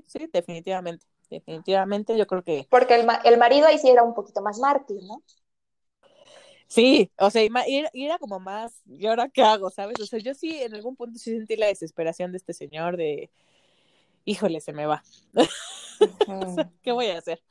Sí, 0.08 0.28
definitivamente. 0.32 1.06
Definitivamente, 1.30 2.18
yo 2.18 2.26
creo 2.26 2.42
que. 2.42 2.66
Porque 2.68 2.96
el, 2.96 3.06
el 3.22 3.38
marido 3.38 3.68
ahí 3.68 3.78
sí 3.78 3.88
era 3.88 4.02
un 4.02 4.12
poquito 4.12 4.42
más 4.42 4.58
mártir, 4.58 4.98
¿no? 5.04 5.22
Sí, 6.66 7.12
o 7.16 7.30
sea, 7.30 7.44
y 7.44 8.04
era 8.04 8.18
como 8.18 8.40
más, 8.40 8.82
¿y 8.86 9.06
ahora 9.06 9.28
qué 9.28 9.42
hago? 9.42 9.70
¿Sabes? 9.70 10.00
O 10.00 10.06
sea, 10.06 10.18
yo 10.18 10.34
sí 10.34 10.60
en 10.60 10.74
algún 10.74 10.96
punto 10.96 11.16
sí 11.18 11.36
sentí 11.36 11.56
la 11.56 11.66
desesperación 11.66 12.32
de 12.32 12.38
este 12.38 12.52
señor 12.52 12.96
de, 12.96 13.30
híjole, 14.24 14.60
se 14.60 14.72
me 14.72 14.86
va. 14.86 15.02
¿Qué 16.82 16.92
voy 16.92 17.06
a 17.06 17.18
hacer? 17.18 17.42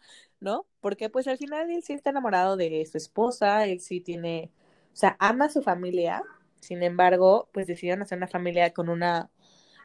¿No? 0.42 0.66
Porque 0.82 1.10
pues 1.10 1.28
al 1.28 1.38
final 1.38 1.70
él 1.70 1.84
sí 1.84 1.94
está 1.94 2.10
enamorado 2.12 2.58
de 2.58 2.86
su 2.86 2.98
esposa, 2.98 3.66
él 3.66 3.82
sí 3.82 4.02
tiene, 4.02 4.52
o 4.94 4.96
sea, 4.96 5.18
ama 5.20 5.46
a 5.46 5.50
su 5.50 5.62
familia, 5.62 6.24
sin 6.60 6.84
embargo, 6.84 7.50
pues 7.54 7.68
decidieron 7.68 8.02
hacer 8.02 8.18
una 8.18 8.28
familia 8.28 8.74
con 8.74 8.90
una 8.90 9.30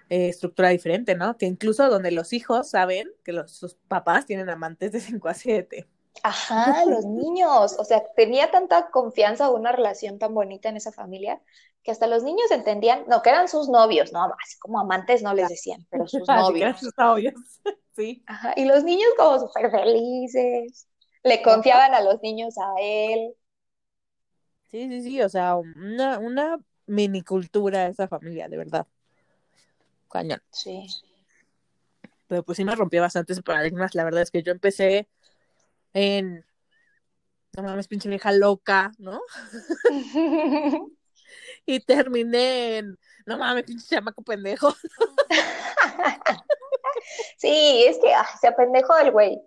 eh, 0.08 0.28
estructura 0.28 0.68
diferente, 0.70 1.14
¿no? 1.14 1.36
Que 1.36 1.46
incluso 1.46 1.88
donde 1.88 2.10
los 2.10 2.32
hijos 2.32 2.70
saben 2.70 3.08
que 3.24 3.32
los, 3.32 3.52
sus 3.52 3.74
papás 3.88 4.26
tienen 4.26 4.50
amantes 4.50 4.92
de 4.92 5.00
5 5.00 5.28
a 5.28 5.34
7. 5.34 5.88
Ajá, 6.22 6.84
los 6.86 7.04
niños. 7.04 7.76
O 7.78 7.84
sea, 7.84 8.02
tenía 8.14 8.50
tanta 8.50 8.90
confianza, 8.90 9.50
una 9.50 9.72
relación 9.72 10.18
tan 10.18 10.34
bonita 10.34 10.68
en 10.68 10.76
esa 10.76 10.92
familia, 10.92 11.40
que 11.82 11.90
hasta 11.90 12.06
los 12.06 12.22
niños 12.22 12.50
entendían, 12.50 13.04
no, 13.08 13.22
que 13.22 13.30
eran 13.30 13.48
sus 13.48 13.68
novios, 13.68 14.12
no, 14.12 14.24
así 14.24 14.58
como 14.58 14.80
amantes 14.80 15.22
no 15.22 15.34
les 15.34 15.48
decían, 15.48 15.86
pero 15.90 16.06
sus 16.06 16.26
novios. 16.28 16.62
eran 16.62 16.78
sus 16.78 16.96
novios, 16.96 17.34
sí. 17.96 18.22
Ajá, 18.26 18.54
y 18.56 18.64
los 18.64 18.84
niños 18.84 19.10
como 19.18 19.38
súper 19.38 19.70
felices, 19.70 20.88
le 21.22 21.42
confiaban 21.42 21.94
a 21.94 22.00
los 22.00 22.22
niños 22.22 22.56
a 22.58 22.74
él. 22.80 23.34
Sí, 24.74 24.88
sí, 24.88 25.02
sí, 25.02 25.22
o 25.22 25.28
sea, 25.28 25.54
una, 25.54 26.18
una 26.18 26.58
mini 26.86 27.22
cultura 27.22 27.86
esa 27.86 28.08
familia, 28.08 28.48
de 28.48 28.56
verdad. 28.56 28.88
Cañón. 30.10 30.42
Sí. 30.50 30.88
Pero 32.26 32.42
pues 32.42 32.56
sí 32.56 32.64
me 32.64 32.74
rompió 32.74 33.00
bastantes 33.00 33.40
paradigmas. 33.40 33.94
La 33.94 34.02
verdad 34.02 34.22
es 34.22 34.32
que 34.32 34.42
yo 34.42 34.50
empecé 34.50 35.08
en. 35.92 36.44
No 37.56 37.62
mames, 37.62 37.86
pinche 37.86 38.08
vieja 38.08 38.32
loca, 38.32 38.90
¿no? 38.98 39.20
y 41.66 41.78
terminé 41.78 42.78
en. 42.78 42.98
No 43.26 43.38
mames, 43.38 43.62
pinche 43.62 43.86
chamaco 43.86 44.22
pendejo. 44.22 44.74
sí, 47.36 47.84
es 47.86 47.98
que 47.98 48.12
se 48.40 48.48
apendejó 48.48 48.98
el 48.98 49.12
güey. 49.12 49.40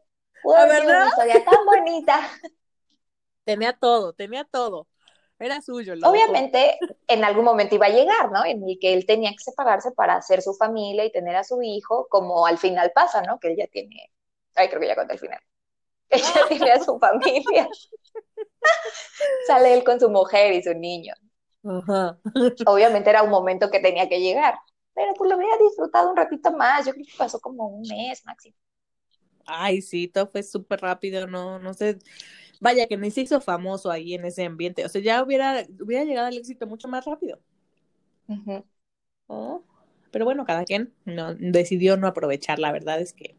Uy, 0.46 0.56
verdad? 0.70 0.86
Una 0.86 1.08
historia 1.10 1.44
tan 1.44 1.66
bonita. 1.66 2.32
Tenía 3.44 3.74
todo, 3.74 4.13
tenía 4.13 4.46
todo. 4.46 4.88
Era 5.39 5.62
suyo. 5.62 5.93
Obviamente, 6.04 6.78
en 7.08 7.23
algún 7.23 7.45
momento 7.45 7.76
iba 7.76 7.86
a 7.86 7.89
llegar, 7.89 8.32
¿no? 8.32 8.43
En 8.43 8.67
el 8.67 8.78
que 8.80 8.93
él 8.93 9.06
tenía 9.06 9.32
que 9.32 9.39
separarse 9.39 9.91
para 9.91 10.15
hacer 10.15 10.41
su 10.41 10.54
familia 10.56 11.06
y 11.06 11.12
tener 11.12 11.36
a 11.36 11.43
su 11.43 11.62
hijo, 11.62 12.08
como 12.10 12.47
al 12.47 12.58
final 12.58 12.91
pasa, 12.93 13.21
¿no? 13.21 13.39
Que 13.39 13.50
él 13.50 13.56
ya 13.58 13.67
tiene. 13.67 14.12
Ay, 14.56 14.69
creo 14.69 14.82
que 14.82 14.88
ya 14.88 14.95
conté 14.95 15.13
el 15.13 15.19
final. 15.19 15.39
Él 16.10 16.21
ya 16.21 16.47
tiene 16.47 16.71
a 16.71 16.84
su 16.84 16.97
familia. 17.02 17.67
Sale 19.47 19.73
él 19.73 19.84
con 19.84 20.00
su 20.00 20.10
mujer 20.10 20.54
y 20.54 20.63
su 20.63 20.73
niño. 20.73 21.13
Obviamente 22.65 23.10
era 23.10 23.23
un 23.23 23.30
momento 23.30 23.69
que 23.69 23.80
tenía 23.80 24.08
que 24.08 24.21
llegar, 24.21 24.58
pero 24.93 25.13
pues 25.15 25.30
lo 25.30 25.36
había 25.36 25.58
disfrutado 25.58 26.10
un 26.12 26.15
ratito 26.17 26.52
más. 26.52 26.86
Yo 26.86 26.93
creo 26.93 27.06
que 27.06 27.17
pasó 27.17 27.39
como 27.39 27.67
un 27.67 27.82
mes 27.82 28.26
máximo. 28.26 28.56
Ay, 29.45 29.82
sí, 29.82 30.08
todo 30.08 30.28
fue 30.28 30.43
súper 30.43 30.82
rápido, 30.82 31.26
no, 31.28 31.58
no 31.60 31.73
sé 31.73 31.97
vaya, 32.60 32.88
que 32.88 32.98
ni 32.98 33.12
se 33.12 33.22
hizo 33.22 33.41
famoso 33.41 33.91
ahí 33.91 34.13
en 34.13 34.26
ese 34.26 34.46
ambiente. 34.46 34.86
O 34.86 34.89
sea, 34.89 35.02
ya 35.02 35.24
hubiera, 35.24 35.65
hubiera 35.82 36.04
llegado 36.04 36.28
al 36.28 36.38
éxito 36.38 36.67
mucho 36.67 36.88
más 36.88 37.06
rápido. 37.06 37.39
Oh, 39.28 39.62
pero 40.12 40.26
bueno, 40.26 40.46
cada 40.46 40.63
quien 40.63 40.93
no, 41.06 41.34
decidió 41.36 41.98
no 41.98 42.08
aprovechar, 42.08 42.60
la 42.60 42.72
verdad 42.72 43.00
es 43.00 43.13
que. 43.13 43.36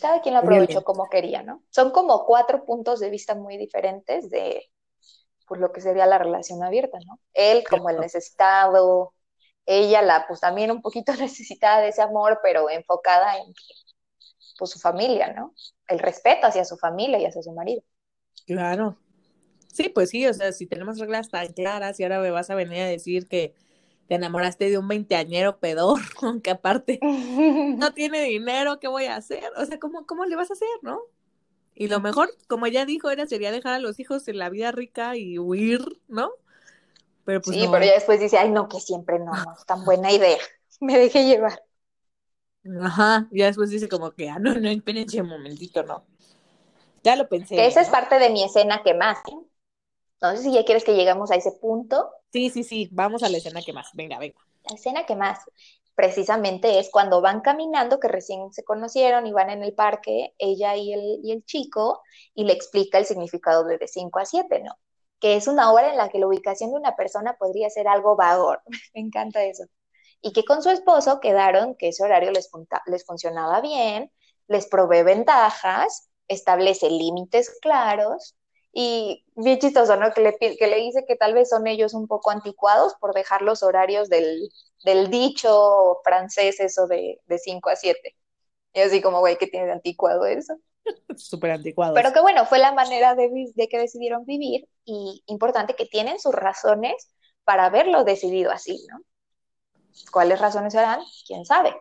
Cada 0.00 0.20
quien 0.20 0.34
lo 0.34 0.40
aprovechó 0.40 0.84
como 0.84 1.08
quería, 1.08 1.42
¿no? 1.42 1.62
Son 1.70 1.90
como 1.90 2.24
cuatro 2.26 2.64
puntos 2.64 3.00
de 3.00 3.10
vista 3.10 3.34
muy 3.34 3.56
diferentes 3.56 4.30
de 4.30 4.70
pues, 5.46 5.60
lo 5.60 5.72
que 5.72 5.80
sería 5.80 6.06
la 6.06 6.18
relación 6.18 6.62
abierta, 6.62 6.98
¿no? 7.06 7.18
Él 7.32 7.64
como 7.68 7.88
el 7.90 7.98
necesitado, 7.98 9.14
ella 9.64 10.02
la 10.02 10.26
pues 10.26 10.40
también 10.40 10.70
un 10.70 10.82
poquito 10.82 11.12
necesitada 11.16 11.80
de 11.80 11.88
ese 11.88 12.02
amor, 12.02 12.40
pero 12.42 12.70
enfocada 12.70 13.38
en 13.38 13.52
pues 14.58 14.70
su 14.70 14.78
familia, 14.78 15.32
¿no? 15.32 15.54
El 15.88 15.98
respeto 15.98 16.46
hacia 16.46 16.64
su 16.64 16.76
familia 16.76 17.18
y 17.18 17.26
hacia 17.26 17.42
su 17.42 17.52
marido. 17.52 17.82
Claro. 18.46 18.96
Sí, 19.72 19.90
pues 19.90 20.10
sí, 20.10 20.26
o 20.26 20.32
sea, 20.32 20.52
si 20.52 20.66
tenemos 20.66 20.98
reglas 20.98 21.28
tan 21.28 21.52
claras 21.52 22.00
y 22.00 22.04
ahora 22.04 22.20
me 22.20 22.30
vas 22.30 22.48
a 22.50 22.54
venir 22.54 22.80
a 22.80 22.86
decir 22.86 23.28
que 23.28 23.54
te 24.08 24.14
enamoraste 24.14 24.70
de 24.70 24.78
un 24.78 24.88
veinteañero 24.88 25.58
pedor, 25.58 26.00
aunque 26.22 26.50
aparte 26.50 26.98
no 27.02 27.92
tiene 27.92 28.22
dinero, 28.22 28.80
¿qué 28.80 28.88
voy 28.88 29.04
a 29.04 29.16
hacer? 29.16 29.44
O 29.56 29.64
sea, 29.66 29.78
¿cómo, 29.78 30.06
cómo 30.06 30.24
le 30.24 30.36
vas 30.36 30.50
a 30.50 30.54
hacer, 30.54 30.68
no? 30.82 31.00
Y 31.74 31.88
lo 31.88 32.00
mejor, 32.00 32.30
como 32.48 32.66
ella 32.66 32.86
dijo, 32.86 33.10
era 33.10 33.26
sería 33.26 33.52
dejar 33.52 33.74
a 33.74 33.78
los 33.78 34.00
hijos 34.00 34.26
en 34.28 34.38
la 34.38 34.48
vida 34.48 34.72
rica 34.72 35.16
y 35.16 35.38
huir, 35.38 36.00
¿no? 36.08 36.30
Pero 37.24 37.42
pues 37.42 37.56
sí, 37.56 37.68
pero 37.70 37.84
ya 37.84 37.92
después 37.92 38.18
dice, 38.18 38.38
ay, 38.38 38.50
no, 38.50 38.68
que 38.68 38.80
siempre 38.80 39.18
no, 39.18 39.26
no 39.26 39.54
es 39.58 39.66
tan 39.66 39.84
buena 39.84 40.10
idea. 40.10 40.38
Me 40.80 40.96
dejé 40.96 41.26
llevar. 41.26 41.62
Ajá, 42.80 43.28
ya 43.30 43.46
después 43.46 43.70
dice 43.70 43.88
como 43.88 44.12
que, 44.12 44.28
ah, 44.30 44.38
no, 44.38 44.54
no, 44.54 44.68
espérense 44.70 45.20
un 45.20 45.28
momentito, 45.28 45.82
no. 45.82 46.06
Ya 47.06 47.14
lo 47.14 47.28
pensé. 47.28 47.64
esa 47.64 47.80
es 47.82 47.88
parte 47.88 48.18
de 48.18 48.30
mi 48.30 48.42
escena 48.42 48.82
que 48.82 48.92
más. 48.92 49.18
¿eh? 49.28 49.36
No 50.20 50.32
sé 50.32 50.42
si 50.42 50.52
ya 50.52 50.64
quieres 50.64 50.82
que 50.82 50.96
lleguemos 50.96 51.30
a 51.30 51.36
ese 51.36 51.52
punto. 51.52 52.10
Sí, 52.32 52.50
sí, 52.50 52.64
sí, 52.64 52.88
vamos 52.90 53.22
a 53.22 53.28
la 53.28 53.36
escena 53.36 53.62
que 53.62 53.72
más. 53.72 53.90
Venga, 53.94 54.18
venga. 54.18 54.40
La 54.68 54.74
escena 54.74 55.06
que 55.06 55.14
más. 55.14 55.38
precisamente 55.94 56.80
es 56.80 56.90
cuando 56.90 57.20
van 57.20 57.42
caminando, 57.42 58.00
que 58.00 58.08
recién 58.08 58.52
se 58.52 58.64
conocieron 58.64 59.24
y 59.24 59.32
van 59.32 59.50
en 59.50 59.62
el 59.62 59.72
parque, 59.72 60.34
ella 60.36 60.74
y 60.74 60.92
el, 60.92 61.20
y 61.22 61.30
el 61.30 61.44
chico, 61.44 62.02
y 62.34 62.42
le 62.42 62.52
explica 62.52 62.98
el 62.98 63.06
significado 63.06 63.62
de 63.62 63.78
de 63.78 63.86
5 63.86 64.18
a 64.18 64.24
7, 64.24 64.60
¿no? 64.64 64.76
Que 65.20 65.36
es 65.36 65.46
una 65.46 65.72
hora 65.72 65.90
en 65.90 65.96
la 65.96 66.08
que 66.08 66.18
la 66.18 66.26
ubicación 66.26 66.72
de 66.72 66.76
una 66.76 66.96
persona 66.96 67.36
podría 67.38 67.70
ser 67.70 67.86
algo 67.86 68.16
vago. 68.16 68.56
Me 68.94 69.00
encanta 69.00 69.44
eso. 69.44 69.62
Y 70.20 70.32
que 70.32 70.44
con 70.44 70.60
su 70.60 70.70
esposo 70.70 71.20
quedaron 71.20 71.76
que 71.76 71.88
ese 71.88 72.02
horario 72.02 72.32
les, 72.32 72.50
les 72.86 73.06
funcionaba 73.06 73.60
bien, 73.60 74.10
les 74.48 74.66
provee 74.66 75.04
ventajas, 75.04 76.10
establece 76.28 76.90
límites 76.90 77.58
claros 77.60 78.36
y 78.72 79.24
bien 79.34 79.58
chistoso, 79.58 79.96
¿no? 79.96 80.12
Que 80.12 80.20
le, 80.20 80.36
que 80.36 80.66
le 80.66 80.76
dice 80.76 81.04
que 81.08 81.16
tal 81.16 81.32
vez 81.32 81.48
son 81.48 81.66
ellos 81.66 81.94
un 81.94 82.06
poco 82.06 82.30
anticuados 82.30 82.94
por 83.00 83.14
dejar 83.14 83.40
los 83.40 83.62
horarios 83.62 84.10
del, 84.10 84.50
del 84.84 85.08
dicho 85.08 85.98
francés, 86.04 86.60
eso 86.60 86.86
de, 86.86 87.18
de 87.24 87.38
5 87.38 87.70
a 87.70 87.76
7. 87.76 88.16
Y 88.74 88.80
así 88.80 89.00
como, 89.00 89.20
güey, 89.20 89.38
¿qué 89.38 89.46
tiene 89.46 89.64
de 89.64 89.72
anticuado 89.72 90.26
eso? 90.26 90.58
Súper 91.16 91.52
anticuado. 91.52 91.94
Pero 91.94 92.12
que 92.12 92.20
bueno, 92.20 92.44
fue 92.44 92.58
la 92.58 92.72
manera 92.72 93.14
de, 93.14 93.30
de, 93.54 93.68
que 93.68 93.78
decidieron 93.78 94.26
vivir 94.26 94.68
y 94.84 95.22
importante 95.26 95.74
que 95.74 95.86
tienen 95.86 96.18
sus 96.18 96.34
razones 96.34 97.08
para 97.44 97.64
haberlo 97.64 98.04
decidido 98.04 98.50
así, 98.50 98.86
¿no? 98.90 99.00
¿Cuáles 100.12 100.38
razones 100.38 100.74
serán? 100.74 101.00
¿Quién 101.26 101.46
sabe? 101.46 101.74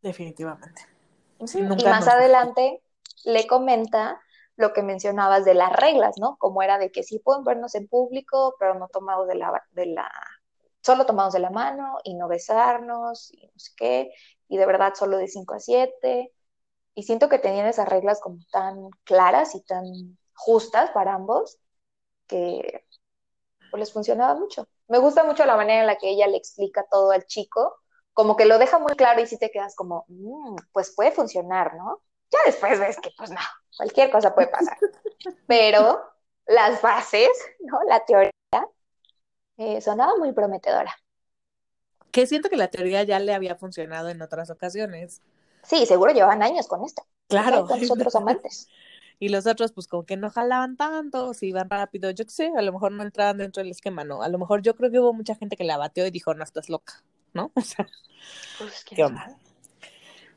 Definitivamente. 0.00 0.82
y 1.40 1.84
más 1.84 2.06
adelante 2.06 2.80
le 3.24 3.46
comenta 3.46 4.20
lo 4.56 4.72
que 4.72 4.82
mencionabas 4.82 5.44
de 5.44 5.54
las 5.54 5.72
reglas, 5.72 6.16
¿no? 6.18 6.36
Como 6.38 6.62
era 6.62 6.78
de 6.78 6.90
que 6.90 7.02
sí 7.04 7.20
pueden 7.20 7.44
vernos 7.44 7.74
en 7.76 7.88
público, 7.88 8.56
pero 8.58 8.74
no 8.74 8.88
tomados 8.88 9.28
de 9.28 9.36
la, 9.36 9.64
de 9.70 9.86
la, 9.86 10.10
solo 10.82 11.06
tomados 11.06 11.32
de 11.32 11.40
la 11.40 11.50
mano 11.50 11.98
y 12.04 12.14
no 12.14 12.28
besarnos 12.28 13.32
y 13.32 13.46
no 13.46 13.58
sé 13.58 13.72
qué, 13.76 14.12
y 14.48 14.56
de 14.58 14.66
verdad 14.66 14.94
solo 14.94 15.16
de 15.18 15.28
5 15.28 15.54
a 15.54 15.60
7. 15.60 16.32
Y 16.94 17.04
siento 17.04 17.28
que 17.28 17.38
tenían 17.38 17.66
esas 17.66 17.88
reglas 17.88 18.20
como 18.20 18.38
tan 18.50 18.90
claras 19.04 19.54
y 19.54 19.62
tan 19.64 19.84
justas 20.34 20.90
para 20.90 21.14
ambos 21.14 21.58
que 22.26 22.84
pues, 23.70 23.80
les 23.80 23.92
funcionaba 23.92 24.34
mucho. 24.34 24.68
Me 24.88 24.98
gusta 24.98 25.24
mucho 25.24 25.44
la 25.44 25.56
manera 25.56 25.80
en 25.80 25.86
la 25.86 25.96
que 25.96 26.10
ella 26.10 26.26
le 26.26 26.36
explica 26.36 26.86
todo 26.90 27.10
al 27.12 27.26
chico, 27.26 27.76
como 28.12 28.36
que 28.36 28.46
lo 28.46 28.58
deja 28.58 28.78
muy 28.78 28.94
claro 28.96 29.20
y 29.20 29.26
si 29.26 29.38
te 29.38 29.50
quedas 29.50 29.76
como, 29.76 30.04
mm, 30.08 30.56
pues 30.72 30.94
puede 30.96 31.12
funcionar, 31.12 31.76
¿no? 31.76 32.02
Ya 32.30 32.38
después 32.46 32.78
ves 32.78 32.98
que 33.00 33.10
pues 33.16 33.30
no, 33.30 33.40
cualquier 33.76 34.10
cosa 34.10 34.34
puede 34.34 34.48
pasar. 34.48 34.76
Pero 35.46 36.02
las 36.46 36.82
bases, 36.82 37.30
¿no? 37.60 37.78
La 37.88 38.04
teoría 38.04 38.30
eh, 39.56 39.80
sonaba 39.80 40.16
muy 40.16 40.32
prometedora. 40.32 40.94
Que 42.10 42.26
siento 42.26 42.48
que 42.48 42.56
la 42.56 42.68
teoría 42.68 43.02
ya 43.02 43.18
le 43.18 43.34
había 43.34 43.56
funcionado 43.56 44.08
en 44.08 44.22
otras 44.22 44.50
ocasiones. 44.50 45.22
Sí, 45.62 45.84
seguro 45.86 46.12
llevaban 46.12 46.42
años 46.42 46.66
con 46.66 46.84
esto. 46.84 47.02
Claro. 47.28 47.66
Con 47.66 47.80
los 47.80 47.90
otros 47.90 48.14
amantes. 48.16 48.68
Y 49.20 49.30
los 49.30 49.48
otros, 49.48 49.72
pues, 49.72 49.88
como 49.88 50.06
que 50.06 50.16
no 50.16 50.30
jalaban 50.30 50.76
tanto, 50.76 51.34
si 51.34 51.48
iban 51.48 51.68
rápido, 51.68 52.12
yo 52.12 52.24
qué 52.24 52.30
sé, 52.30 52.52
a 52.56 52.62
lo 52.62 52.72
mejor 52.72 52.92
no 52.92 53.02
entraban 53.02 53.38
dentro 53.38 53.60
del 53.60 53.72
esquema, 53.72 54.04
¿no? 54.04 54.22
A 54.22 54.28
lo 54.28 54.38
mejor 54.38 54.62
yo 54.62 54.76
creo 54.76 54.92
que 54.92 55.00
hubo 55.00 55.12
mucha 55.12 55.34
gente 55.34 55.56
que 55.56 55.64
la 55.64 55.76
bateó 55.76 56.06
y 56.06 56.12
dijo, 56.12 56.34
no, 56.34 56.44
estás 56.44 56.68
loca, 56.68 57.02
¿no? 57.32 57.50
O 57.56 57.60
sea, 57.60 57.88
pues, 58.58 58.84
¿qué 58.84 59.02
onda? 59.02 59.36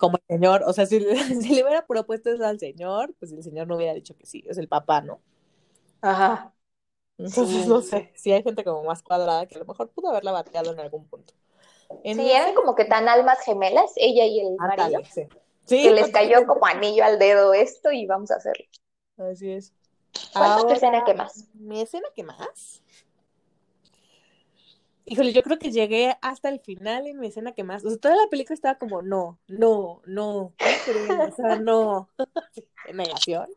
Como 0.02 0.18
el 0.18 0.24
señor, 0.28 0.64
o 0.66 0.74
sea, 0.74 0.86
si, 0.88 1.00
si, 1.42 1.56
le 1.56 1.64
hubiera 1.64 1.86
propuesto 1.86 2.32
eso 2.32 2.44
al 2.44 2.60
señor, 2.60 3.14
pues 3.20 3.32
el 3.32 3.44
señor 3.44 3.68
no 3.68 3.78
hubiera 3.78 3.94
dicho 3.94 4.18
que 4.18 4.26
sí, 4.26 4.44
es 4.48 4.58
el 4.58 4.68
papá, 4.68 5.02
¿no? 5.02 5.22
Ajá. 6.02 6.54
Entonces, 7.18 7.68
no 7.68 7.82
sé, 7.82 8.12
si 8.16 8.32
hay 8.32 8.42
gente 8.42 8.64
como 8.64 8.84
más 8.84 9.04
cuadrada 9.04 9.46
que 9.46 9.56
a 9.56 9.60
lo 9.60 9.66
mejor 9.66 9.90
pudo 9.92 10.10
haberla 10.10 10.32
bateado 10.32 10.74
en 10.74 10.80
algún 10.80 11.06
punto. 11.06 11.36
En 12.04 12.18
sí, 12.18 12.32
eran 12.32 12.56
como 12.56 12.74
que 12.74 12.86
tan 12.86 13.08
almas 13.08 13.40
gemelas, 13.46 13.92
ella 13.96 14.26
y 14.26 14.40
el 14.40 14.56
marido, 14.56 15.02
sí. 15.14 15.28
Sí, 15.66 15.84
que 15.84 15.92
les 15.92 16.10
cayó 16.10 16.48
como 16.48 16.66
anillo 16.66 17.04
al 17.04 17.20
dedo 17.20 17.54
esto 17.54 17.92
y 17.92 18.08
vamos 18.08 18.32
a 18.32 18.38
hacerlo. 18.38 18.66
Así 19.18 19.52
es. 19.52 19.72
¿Cuál 20.34 20.58
es 20.58 20.66
tu 20.66 20.74
escena 20.74 21.04
que 21.06 21.14
más? 21.14 21.48
¿Mi 21.54 21.82
escena 21.82 22.08
que 22.16 22.24
más? 22.24 22.82
Híjole, 25.06 25.34
yo 25.34 25.42
creo 25.44 25.58
que 25.58 25.72
llegué 25.72 26.16
hasta 26.22 26.50
el 26.50 26.60
final 26.60 27.08
en 27.08 27.20
mi 27.20 27.28
escena 27.28 27.54
que 27.54 27.64
más. 27.64 27.84
O 27.84 27.90
sea, 27.90 27.98
toda 27.98 28.16
la 28.16 28.28
película 28.30 28.54
estaba 28.54 28.78
como, 28.78 29.02
no, 29.02 29.40
no, 29.48 30.02
no, 30.06 30.54
no 31.62 32.10
en 32.88 32.98
negación. 32.98 33.48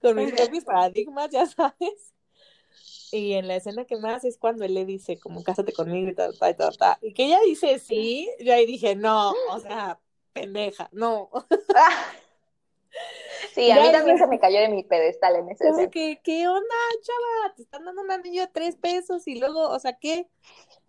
Con 0.00 0.16
mis 0.16 0.32
propios 0.32 0.64
paradigmas, 0.64 1.30
ya 1.30 1.46
sabes. 1.46 2.14
Y 3.10 3.32
en 3.32 3.48
la 3.48 3.56
escena 3.56 3.84
que 3.84 3.96
más 3.96 4.24
es 4.24 4.38
cuando 4.38 4.64
él 4.64 4.74
le 4.74 4.84
dice, 4.84 5.18
como, 5.18 5.42
cásate 5.42 5.72
conmigo 5.72 6.10
y 6.10 6.14
tal, 6.14 6.38
tal, 6.38 6.56
tal, 6.56 6.76
tal. 6.76 6.96
Y 7.00 7.14
que 7.14 7.24
ella 7.24 7.38
dice 7.44 7.78
sí, 7.78 8.30
yo 8.40 8.52
ahí 8.54 8.66
dije, 8.66 8.94
no, 8.94 9.32
o 9.50 9.60
sea, 9.60 9.98
pendeja, 10.32 10.88
no. 10.92 11.30
Sí, 13.54 13.70
a 13.70 13.80
mí 13.80 13.92
también 13.92 14.18
se 14.18 14.26
me 14.26 14.38
cayó 14.38 14.60
de 14.60 14.68
mi 14.68 14.82
pedestal 14.82 15.36
en 15.36 15.50
ese 15.50 15.70
momento. 15.70 15.90
que, 15.90 16.20
¿qué 16.22 16.48
onda, 16.48 16.74
chava? 17.02 17.54
Te 17.54 17.62
están 17.62 17.84
dando 17.84 18.02
un 18.02 18.10
anillo 18.10 18.42
de 18.42 18.48
tres 18.48 18.76
pesos 18.76 19.26
y 19.26 19.38
luego, 19.38 19.68
o 19.68 19.78
sea, 19.78 19.94
¿qué? 19.94 20.28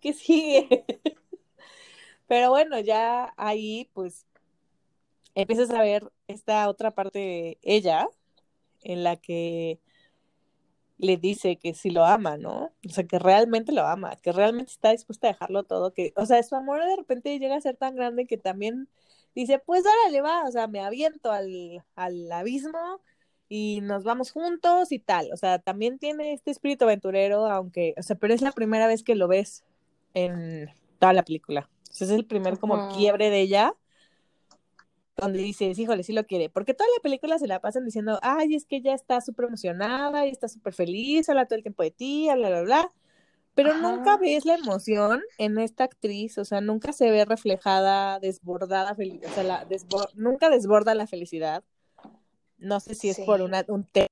¿Qué 0.00 0.12
sigue? 0.12 0.84
Pero 2.26 2.50
bueno, 2.50 2.78
ya 2.78 3.34
ahí, 3.36 3.90
pues, 3.92 4.26
empiezas 5.34 5.70
a 5.70 5.82
ver 5.82 6.10
esta 6.28 6.68
otra 6.68 6.92
parte 6.92 7.18
de 7.18 7.58
ella, 7.62 8.08
en 8.82 9.04
la 9.04 9.16
que 9.16 9.80
le 10.98 11.16
dice 11.16 11.56
que 11.56 11.74
sí 11.74 11.90
lo 11.90 12.04
ama, 12.04 12.36
¿no? 12.36 12.72
O 12.86 12.90
sea, 12.90 13.04
que 13.04 13.18
realmente 13.18 13.72
lo 13.72 13.86
ama, 13.86 14.16
que 14.16 14.32
realmente 14.32 14.72
está 14.72 14.90
dispuesta 14.90 15.28
a 15.28 15.32
dejarlo 15.32 15.64
todo, 15.64 15.92
que, 15.92 16.12
o 16.16 16.26
sea, 16.26 16.42
su 16.42 16.54
amor 16.54 16.84
de 16.84 16.96
repente 16.96 17.38
llega 17.38 17.56
a 17.56 17.60
ser 17.60 17.76
tan 17.76 17.96
grande 17.96 18.26
que 18.26 18.36
también 18.36 18.88
dice, 19.34 19.58
pues 19.58 19.84
ahora 19.86 20.10
le 20.10 20.20
va, 20.20 20.44
o 20.44 20.50
sea, 20.50 20.66
me 20.66 20.80
aviento 20.80 21.32
al, 21.32 21.84
al 21.94 22.32
abismo 22.32 23.00
y 23.48 23.80
nos 23.82 24.04
vamos 24.04 24.30
juntos 24.30 24.92
y 24.92 24.98
tal. 24.98 25.30
O 25.32 25.36
sea, 25.36 25.58
también 25.58 25.98
tiene 25.98 26.32
este 26.32 26.50
espíritu 26.50 26.84
aventurero, 26.84 27.46
aunque, 27.46 27.94
o 27.98 28.02
sea, 28.02 28.16
pero 28.16 28.34
es 28.34 28.42
la 28.42 28.52
primera 28.52 28.86
vez 28.86 29.02
que 29.02 29.14
lo 29.14 29.28
ves 29.28 29.64
en 30.14 30.70
toda 30.98 31.12
la 31.12 31.24
película. 31.24 31.68
O 31.90 31.92
sea, 31.92 32.06
es 32.06 32.12
el 32.12 32.26
primer 32.26 32.58
como 32.58 32.94
quiebre 32.96 33.30
de 33.30 33.40
ella, 33.40 33.74
donde 35.16 35.40
dices, 35.40 35.78
híjole, 35.78 36.02
sí 36.02 36.12
lo 36.12 36.24
quiere. 36.26 36.48
Porque 36.48 36.74
toda 36.74 36.88
la 36.96 37.02
película 37.02 37.38
se 37.38 37.46
la 37.46 37.60
pasan 37.60 37.84
diciendo, 37.84 38.18
ay, 38.22 38.54
es 38.54 38.64
que 38.64 38.76
ella 38.76 38.94
está 38.94 39.20
súper 39.20 39.46
emocionada 39.46 40.26
y 40.26 40.30
está 40.30 40.48
súper 40.48 40.72
feliz, 40.72 41.28
habla 41.28 41.46
todo 41.46 41.56
el 41.56 41.62
tiempo 41.62 41.82
de 41.82 41.90
ti, 41.90 42.28
bla, 42.32 42.48
bla, 42.48 42.62
bla 42.62 42.90
pero 43.54 43.74
nunca 43.74 44.16
ves 44.16 44.44
la 44.44 44.54
emoción 44.54 45.22
en 45.38 45.58
esta 45.58 45.84
actriz, 45.84 46.38
o 46.38 46.44
sea, 46.44 46.60
nunca 46.60 46.92
se 46.92 47.10
ve 47.10 47.24
reflejada, 47.24 48.20
desbordada, 48.20 48.92
o 48.92 49.34
sea, 49.34 49.42
la 49.42 49.66
nunca 50.14 50.50
desborda 50.50 50.94
la 50.94 51.06
felicidad. 51.06 51.64
No 52.58 52.78
sé 52.80 52.94
si 52.94 53.08
es 53.08 53.18
por 53.20 53.40
una, 53.40 53.64
un 53.68 53.84
tema. 53.84 54.06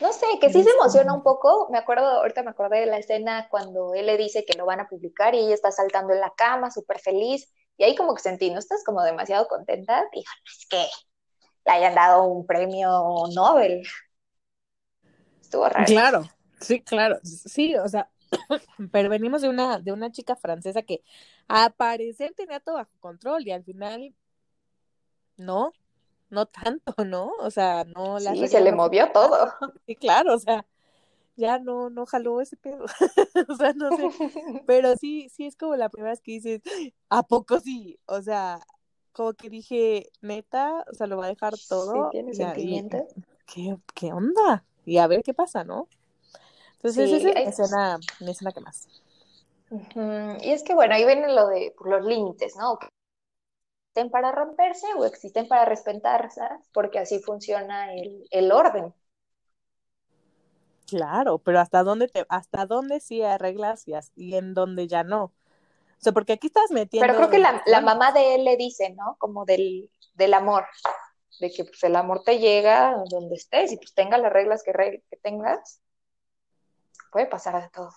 No 0.00 0.12
sé, 0.12 0.26
que 0.40 0.52
sí 0.52 0.64
se 0.64 0.70
emociona 0.70 1.14
un 1.14 1.22
poco. 1.22 1.68
Me 1.70 1.78
acuerdo, 1.78 2.06
ahorita 2.06 2.42
me 2.42 2.50
acordé 2.50 2.80
de 2.80 2.86
la 2.86 2.98
escena 2.98 3.48
cuando 3.48 3.94
él 3.94 4.06
le 4.06 4.16
dice 4.16 4.44
que 4.44 4.58
lo 4.58 4.66
van 4.66 4.80
a 4.80 4.88
publicar 4.88 5.34
y 5.34 5.38
ella 5.38 5.54
está 5.54 5.70
saltando 5.70 6.12
en 6.12 6.20
la 6.20 6.32
cama, 6.36 6.70
súper 6.70 6.98
feliz. 6.98 7.52
Y 7.76 7.84
ahí 7.84 7.94
como 7.94 8.14
que 8.14 8.22
sentí, 8.22 8.50
¿no 8.50 8.58
estás 8.58 8.82
como 8.84 9.02
demasiado 9.02 9.46
contenta? 9.46 10.04
Dijo, 10.12 10.32
es 10.46 10.66
que 10.68 10.84
le 11.66 11.72
hayan 11.72 11.94
dado 11.94 12.24
un 12.24 12.46
premio 12.46 12.88
Nobel. 13.34 13.82
Estuvo 15.40 15.68
raro. 15.68 15.86
Claro, 15.86 16.28
Sí, 16.60 16.80
claro, 16.80 17.18
sí, 17.22 17.74
o 17.76 17.88
sea, 17.88 18.10
pero 18.92 19.08
venimos 19.08 19.42
de 19.42 19.48
una, 19.48 19.78
de 19.78 19.92
una 19.92 20.10
chica 20.10 20.36
francesa 20.36 20.82
que 20.82 21.02
a 21.48 21.70
parecer 21.70 22.34
tenía 22.34 22.60
todo 22.60 22.76
bajo 22.76 22.92
control 23.00 23.46
y 23.46 23.52
al 23.52 23.64
final 23.64 24.14
no, 25.36 25.72
no 26.30 26.46
tanto, 26.46 26.94
¿no? 27.06 27.32
O 27.40 27.50
sea, 27.50 27.84
no 27.84 28.18
la 28.18 28.32
Sí, 28.32 28.48
se 28.48 28.60
le 28.60 28.72
movió 28.72 29.10
todo. 29.12 29.52
Sí, 29.86 29.96
claro, 29.96 30.34
o 30.34 30.38
sea, 30.38 30.66
ya 31.36 31.58
no, 31.58 31.90
no 31.90 32.06
jaló 32.06 32.40
ese 32.40 32.56
pedo. 32.56 32.84
o 33.48 33.56
sea, 33.56 33.72
no 33.74 33.90
sé. 33.96 34.08
Pero 34.66 34.96
sí, 34.96 35.28
sí 35.30 35.46
es 35.46 35.56
como 35.56 35.76
la 35.76 35.88
primera 35.88 36.12
vez 36.12 36.20
que 36.20 36.32
dices, 36.32 36.62
¿a 37.08 37.22
poco 37.22 37.60
sí? 37.60 37.98
O 38.06 38.22
sea, 38.22 38.60
como 39.12 39.32
que 39.34 39.50
dije, 39.50 40.10
neta, 40.20 40.84
o 40.90 40.94
sea, 40.94 41.06
lo 41.06 41.16
va 41.16 41.26
a 41.26 41.28
dejar 41.28 41.54
todo. 41.68 41.92
Sí, 41.92 42.08
tiene 42.12 42.34
sentimientos. 42.34 43.02
¿qué, 43.46 43.76
¿Qué 43.94 44.12
onda? 44.12 44.64
Y 44.84 44.98
a 44.98 45.06
ver 45.06 45.22
qué 45.22 45.34
pasa, 45.34 45.64
¿no? 45.64 45.88
Entonces, 46.84 47.12
esa 47.12 47.30
es 47.30 47.58
escena, 47.58 47.98
mi 48.20 48.30
escena 48.30 48.52
que 48.52 48.60
más. 48.60 48.86
Y 50.42 50.50
es 50.50 50.62
que, 50.62 50.74
bueno, 50.74 50.94
ahí 50.94 51.06
viene 51.06 51.32
lo 51.32 51.46
de 51.48 51.74
los 51.82 52.04
límites, 52.04 52.56
¿no? 52.56 52.78
¿Existen 53.88 54.10
para 54.10 54.32
romperse 54.32 54.86
o 54.98 55.06
existen 55.06 55.48
para 55.48 55.64
respetarse? 55.64 56.42
Porque 56.74 56.98
así 56.98 57.20
funciona 57.20 57.94
el, 57.94 58.28
el 58.30 58.52
orden. 58.52 58.92
Claro, 60.86 61.38
pero 61.38 61.58
hasta 61.58 61.82
dónde 61.82 62.08
te, 62.08 62.26
hasta 62.28 62.66
dónde 62.66 63.00
sí 63.00 63.22
hay 63.22 63.38
reglas 63.38 63.86
y, 64.14 64.34
en 64.34 64.52
dónde 64.52 64.86
ya 64.86 65.04
no. 65.04 65.24
O 65.24 65.32
sea, 66.00 66.12
porque 66.12 66.34
aquí 66.34 66.48
estás 66.48 66.70
metiendo. 66.70 67.06
Pero 67.06 67.16
creo 67.16 67.30
que 67.30 67.38
la, 67.38 67.62
la 67.64 67.80
mamá 67.80 68.12
de 68.12 68.34
él 68.34 68.44
le 68.44 68.58
dice, 68.58 68.90
¿no? 68.90 69.16
Como 69.18 69.46
del, 69.46 69.90
del 70.16 70.34
amor, 70.34 70.66
de 71.40 71.50
que 71.50 71.64
pues 71.64 71.82
el 71.82 71.96
amor 71.96 72.22
te 72.24 72.38
llega 72.38 72.94
donde 73.08 73.36
estés 73.36 73.72
y 73.72 73.78
pues 73.78 73.94
tengas 73.94 74.20
las 74.20 74.34
reglas 74.34 74.62
que, 74.62 75.02
que 75.08 75.16
tengas, 75.16 75.80
puede 77.14 77.26
pasar 77.26 77.62
de 77.62 77.70
todo. 77.70 77.92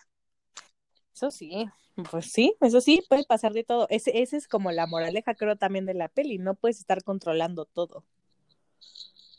Eso 1.11 1.31
sí, 1.31 1.67
pues 2.11 2.31
sí, 2.31 2.55
eso 2.61 2.79
sí, 2.79 3.03
puede 3.09 3.25
pasar 3.25 3.51
de 3.51 3.63
todo. 3.63 3.87
Ese, 3.89 4.21
ese 4.21 4.37
es 4.37 4.47
como 4.47 4.71
la 4.71 4.85
moraleja, 4.85 5.33
creo, 5.33 5.55
también 5.55 5.87
de 5.87 5.95
la 5.95 6.07
peli. 6.07 6.37
No 6.37 6.53
puedes 6.53 6.77
estar 6.77 7.03
controlando 7.03 7.65
todo. 7.65 8.03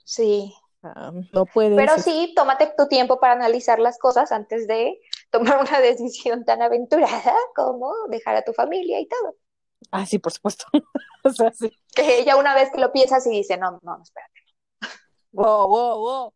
Sí. 0.05 0.53
Ah, 0.83 1.13
no 1.33 1.47
puedes. 1.47 1.77
Pero 1.77 1.97
sí, 2.01 2.33
tómate 2.35 2.73
tu 2.77 2.89
tiempo 2.89 3.21
para 3.21 3.35
analizar 3.35 3.79
las 3.79 3.99
cosas 3.99 4.33
antes 4.33 4.67
de 4.67 4.99
tomar 5.31 5.61
una 5.71 5.79
decisión 5.79 6.45
tan 6.45 6.61
aventurada 6.61 7.35
como 7.55 7.95
dejar 8.09 8.35
a 8.35 8.43
tu 8.43 8.53
familia 8.53 8.99
y 8.99 9.07
todo. 9.07 9.37
Ah, 9.93 10.07
sí, 10.07 10.19
por 10.19 10.33
supuesto. 10.33 10.65
o 11.25 11.31
sea, 11.31 11.53
sí. 11.53 11.71
Que 11.95 12.25
ya 12.25 12.37
una 12.37 12.57
vez 12.57 12.71
que 12.73 12.81
lo 12.81 12.91
piensas 12.91 13.25
y 13.29 13.31
dice, 13.31 13.57
no, 13.57 13.79
no, 13.83 14.03
espérate. 14.03 14.41
Wow, 15.31 15.69
wow, 15.69 15.99
wow. 16.01 16.35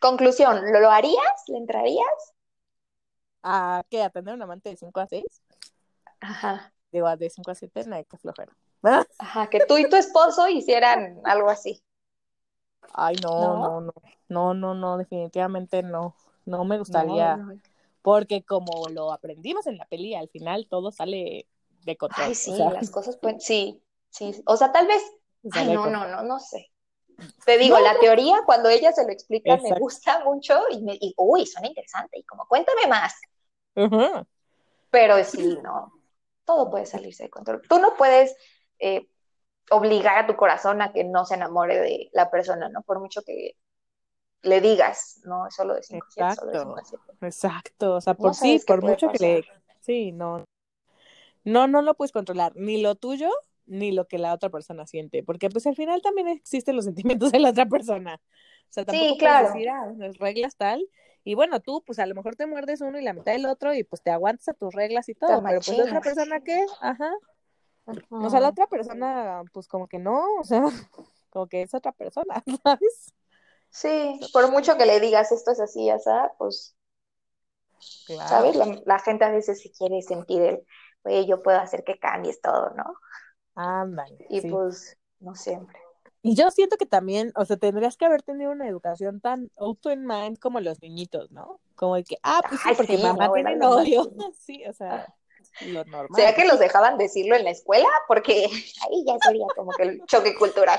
Conclusión, 0.00 0.72
¿lo, 0.72 0.80
¿lo 0.80 0.90
harías? 0.90 1.44
¿Le 1.48 1.58
entrarías? 1.58 2.34
¿A 3.42 3.82
qué? 3.90 4.02
¿A 4.02 4.10
tener 4.10 4.34
un 4.34 4.42
amante 4.42 4.68
de 4.70 4.76
5 4.76 5.00
a 5.00 5.06
6? 5.06 5.42
Ajá. 6.20 6.72
Digo, 6.92 7.14
de 7.16 7.30
5 7.30 7.50
a 7.50 7.54
7, 7.54 7.84
no 7.86 7.96
hay 7.96 8.04
que 8.04 8.16
flojera. 8.18 8.52
Ajá, 9.18 9.48
que 9.48 9.60
tú 9.60 9.78
y 9.78 9.88
tu 9.88 9.96
esposo 9.96 10.48
hicieran 10.48 11.20
algo 11.24 11.50
así. 11.50 11.82
Ay, 12.94 13.16
no, 13.22 13.56
¿No? 13.56 13.80
no, 13.80 13.92
no, 14.28 14.54
no, 14.54 14.74
no, 14.74 14.98
definitivamente 14.98 15.82
no. 15.82 16.14
No 16.46 16.64
me 16.64 16.78
gustaría, 16.78 17.36
No, 17.36 17.44
no. 17.44 17.60
porque 18.02 18.42
como 18.42 18.88
lo 18.88 19.12
aprendimos 19.12 19.66
en 19.66 19.76
la 19.78 19.84
peli, 19.86 20.14
al 20.14 20.28
final 20.28 20.66
todo 20.68 20.90
sale 20.90 21.46
de 21.84 21.96
control. 21.96 22.26
Ay, 22.26 22.34
sí, 22.34 22.50
o 22.50 22.54
sea, 22.56 22.70
las 22.70 22.90
cosas 22.90 23.16
pueden, 23.18 23.40
sí, 23.40 23.82
sí. 24.10 24.42
O 24.46 24.56
sea, 24.56 24.72
tal 24.72 24.86
vez, 24.86 25.02
ay, 25.52 25.68
no, 25.74 25.86
no, 25.90 26.08
no, 26.08 26.22
no 26.22 26.38
sé. 26.40 26.70
Te 27.44 27.58
digo, 27.58 27.78
la 27.80 27.98
teoría, 27.98 28.42
cuando 28.44 28.68
ella 28.68 28.92
se 28.92 29.04
lo 29.04 29.10
explica, 29.10 29.56
me 29.56 29.70
Exacto. 29.70 29.80
gusta 29.80 30.24
mucho 30.24 30.60
y 30.70 30.82
me 30.82 30.94
y, 31.00 31.14
uy, 31.16 31.46
suena 31.46 31.68
interesante. 31.68 32.18
Y 32.18 32.24
como, 32.24 32.46
cuéntame 32.46 32.86
más. 32.86 33.14
Ujú. 33.74 34.26
Pero 34.90 35.22
sí, 35.24 35.58
no, 35.62 35.92
todo 36.44 36.70
puede 36.70 36.86
salirse 36.86 37.24
de 37.24 37.30
control. 37.30 37.62
Tú 37.68 37.78
no 37.78 37.94
puedes 37.96 38.36
eh, 38.78 39.08
obligar 39.70 40.18
a 40.18 40.26
tu 40.26 40.36
corazón 40.36 40.82
a 40.82 40.92
que 40.92 41.04
no 41.04 41.24
se 41.24 41.34
enamore 41.34 41.78
de 41.80 42.10
la 42.12 42.30
persona, 42.30 42.68
¿no? 42.68 42.82
Por 42.82 43.00
mucho 43.00 43.22
que 43.22 43.56
le 44.42 44.60
digas, 44.60 45.20
no 45.24 45.50
solo 45.50 45.74
de 45.74 45.82
5 45.82 46.06
a 46.06 46.10
7, 46.10 46.34
solo 46.34 46.52
de 46.52 46.58
5 46.58 46.78
a 46.78 46.84
7. 46.84 47.04
Exacto, 47.22 47.94
o 47.96 48.00
sea, 48.00 48.14
No 48.14 48.18
por 48.18 48.34
sí, 48.34 48.62
por 48.66 48.82
mucho 48.82 49.10
que 49.10 49.18
le... 49.18 49.44
Sí, 49.80 50.12
no. 50.12 50.44
No, 51.44 51.66
no 51.66 51.82
lo 51.82 51.94
puedes 51.94 52.12
controlar, 52.12 52.52
ni 52.56 52.80
lo 52.80 52.94
tuyo, 52.94 53.30
ni 53.68 53.92
lo 53.92 54.06
que 54.08 54.18
la 54.18 54.34
otra 54.34 54.50
persona 54.50 54.86
siente, 54.86 55.22
porque 55.22 55.50
pues 55.50 55.66
al 55.66 55.76
final 55.76 56.02
también 56.02 56.28
existen 56.28 56.76
los 56.76 56.84
sentimientos 56.86 57.32
de 57.32 57.40
la 57.40 57.50
otra 57.50 57.66
persona. 57.66 58.20
O 58.70 58.72
sea, 58.72 58.84
tampoco 58.84 59.14
Sí, 59.14 59.18
claro. 59.18 59.48
puedes 59.48 59.54
decir, 59.54 59.68
ah, 59.70 59.92
las 59.96 60.18
reglas 60.18 60.56
tal, 60.56 60.86
y 61.24 61.34
bueno, 61.34 61.60
tú 61.60 61.82
pues 61.86 61.98
a 61.98 62.06
lo 62.06 62.14
mejor 62.14 62.36
te 62.36 62.46
muerdes 62.46 62.80
uno 62.80 62.98
y 62.98 63.02
la 63.04 63.12
mitad 63.14 63.32
del 63.32 63.46
otro 63.46 63.74
y 63.74 63.84
pues 63.84 64.02
te 64.02 64.10
aguantas 64.10 64.48
a 64.48 64.54
tus 64.54 64.74
reglas 64.74 65.08
y 65.08 65.14
todo, 65.14 65.42
pero 65.42 65.60
pues 65.60 65.76
la 65.78 65.84
otra 65.84 66.00
persona 66.00 66.40
qué, 66.40 66.64
ajá. 66.80 67.12
O 68.10 68.30
sea, 68.30 68.40
la 68.40 68.50
otra 68.50 68.66
persona 68.66 69.42
pues 69.52 69.68
como 69.68 69.88
que 69.88 69.98
no, 69.98 70.22
o 70.40 70.44
sea, 70.44 70.62
como 71.30 71.48
que 71.48 71.62
es 71.62 71.74
otra 71.74 71.92
persona, 71.92 72.42
¿sabes? 72.64 73.14
Sí, 73.70 74.20
por 74.32 74.50
mucho 74.50 74.76
que 74.76 74.86
le 74.86 75.00
digas 75.00 75.32
esto 75.32 75.52
es 75.52 75.60
así, 75.60 75.86
ya 75.86 75.98
sabes, 75.98 76.32
pues, 76.38 76.76
Claro. 78.06 78.28
¿sabes? 78.28 78.56
La, 78.56 78.80
la 78.84 78.98
gente 79.00 79.24
a 79.24 79.30
veces 79.30 79.60
se 79.62 79.70
quiere 79.70 80.02
sentir 80.02 80.42
el, 80.42 80.66
oye, 81.04 81.26
yo 81.26 81.42
puedo 81.42 81.58
hacer 81.58 81.84
que 81.84 81.98
cambies 81.98 82.40
todo, 82.40 82.70
¿no? 82.76 82.84
Ándale, 83.58 84.24
Y 84.30 84.40
sí. 84.40 84.48
pues, 84.50 84.96
no 85.18 85.34
siempre. 85.34 85.80
Y 86.22 86.34
yo 86.34 86.50
siento 86.50 86.76
que 86.76 86.86
también, 86.86 87.32
o 87.34 87.44
sea, 87.44 87.56
tendrías 87.56 87.96
que 87.96 88.04
haber 88.04 88.22
tenido 88.22 88.52
una 88.52 88.68
educación 88.68 89.20
tan 89.20 89.50
open 89.56 90.06
mind 90.06 90.38
como 90.38 90.60
los 90.60 90.80
niñitos, 90.80 91.30
¿no? 91.30 91.60
Como 91.74 91.96
de 91.96 92.04
que, 92.04 92.18
ah, 92.22 92.40
pues 92.48 92.60
sí, 92.60 92.70
Ay, 92.70 92.76
porque 92.76 92.96
sí, 92.96 93.02
mamá 93.02 93.28
no, 93.28 93.32
tiene 93.32 93.56
novio. 93.56 94.10
Sí, 94.38 94.64
o 94.66 94.72
sea, 94.72 95.12
lo 95.60 95.84
normal. 95.84 96.08
¿Será 96.14 96.34
que 96.34 96.44
los 96.46 96.58
dejaban 96.58 96.98
decirlo 96.98 97.34
en 97.36 97.44
la 97.44 97.50
escuela? 97.50 97.88
Porque 98.06 98.46
ahí 98.90 99.04
ya 99.06 99.18
sería 99.20 99.46
como 99.56 99.72
que 99.72 99.82
el 99.84 100.06
choque 100.06 100.34
cultural. 100.36 100.78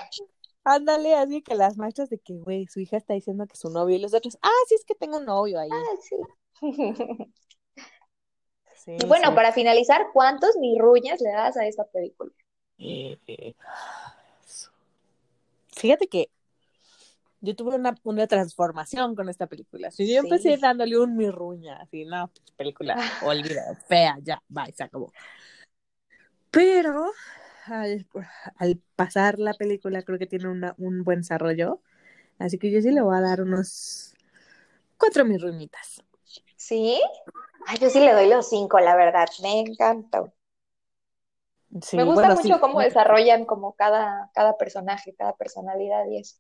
Ándale, 0.64 1.16
así 1.16 1.42
que 1.42 1.56
las 1.56 1.78
maestras 1.78 2.10
de 2.10 2.20
que, 2.20 2.38
güey, 2.38 2.68
su 2.68 2.80
hija 2.80 2.98
está 2.98 3.14
diciendo 3.14 3.46
que 3.48 3.56
su 3.58 3.70
novio 3.70 3.96
y 3.96 4.00
los 4.00 4.14
otros, 4.14 4.38
ah, 4.42 4.50
sí, 4.68 4.76
es 4.76 4.86
que 4.86 4.96
tengo 4.96 5.18
un 5.18 5.26
novio 5.26 5.60
ahí. 5.60 5.70
Ah, 5.72 5.84
sí. 6.02 6.16
Sí, 8.76 8.96
Y 8.98 9.06
bueno, 9.06 9.30
sí. 9.30 9.36
para 9.36 9.52
finalizar, 9.52 10.08
¿cuántos 10.14 10.56
mirruñas 10.58 11.20
le 11.22 11.32
das 11.32 11.58
a 11.58 11.68
esta 11.68 11.84
película? 11.86 12.32
Eh, 12.80 13.18
eh, 13.28 13.54
Fíjate 15.76 16.08
que 16.08 16.30
yo 17.42 17.56
tuve 17.56 17.76
una, 17.76 17.96
una 18.04 18.28
transformación 18.28 19.16
con 19.16 19.30
esta 19.30 19.48
película. 19.48 19.92
Si 19.92 20.06
yo 20.14 20.22
Sí. 20.22 20.28
empecé 20.28 20.58
dándole 20.58 20.98
un 21.00 21.16
mirruña, 21.16 21.78
así, 21.78 22.04
no, 22.06 22.28
pues, 22.30 22.52
película, 22.58 22.96
olvida, 23.24 23.76
fea, 23.88 24.18
ya, 24.22 24.42
bye, 24.50 24.74
se 24.74 24.84
acabó. 24.84 25.12
Pero 26.52 27.12
al, 27.68 28.08
al 28.56 28.82
pasar 28.96 29.40
la 29.40 29.54
película 29.54 30.02
creo 30.04 30.18
que 30.18 30.26
tiene 30.28 30.48
una- 30.50 30.76
un 30.78 31.04
buen 31.04 31.20
desarrollo. 31.20 31.82
Así 32.40 32.58
que 32.58 32.72
yo 32.72 32.82
sí 32.82 32.92
le 32.92 33.02
voy 33.02 33.16
a 33.18 33.22
dar 33.22 33.42
unos 33.42 34.16
cuatro 34.98 35.24
mirruñitas. 35.26 36.04
¿Sí? 36.56 37.00
Ay, 37.68 37.78
yo 37.80 37.90
sí 37.90 38.00
le 38.00 38.14
doy 38.14 38.28
los 38.30 38.50
cinco, 38.50 38.80
la 38.80 38.96
verdad. 38.96 39.28
Me 39.42 39.60
encantó. 39.60 40.34
Sí, 41.82 41.98
Me 41.98 42.04
gusta 42.04 42.22
bueno, 42.22 42.36
mucho 42.36 42.56
sí. 42.56 42.60
cómo 42.60 42.80
desarrollan 42.80 43.46
como 43.46 43.74
cada, 43.74 44.32
cada 44.34 44.58
personaje, 44.58 45.14
cada 45.16 45.36
personalidad 45.36 46.06
y 46.08 46.20
eso. 46.20 46.38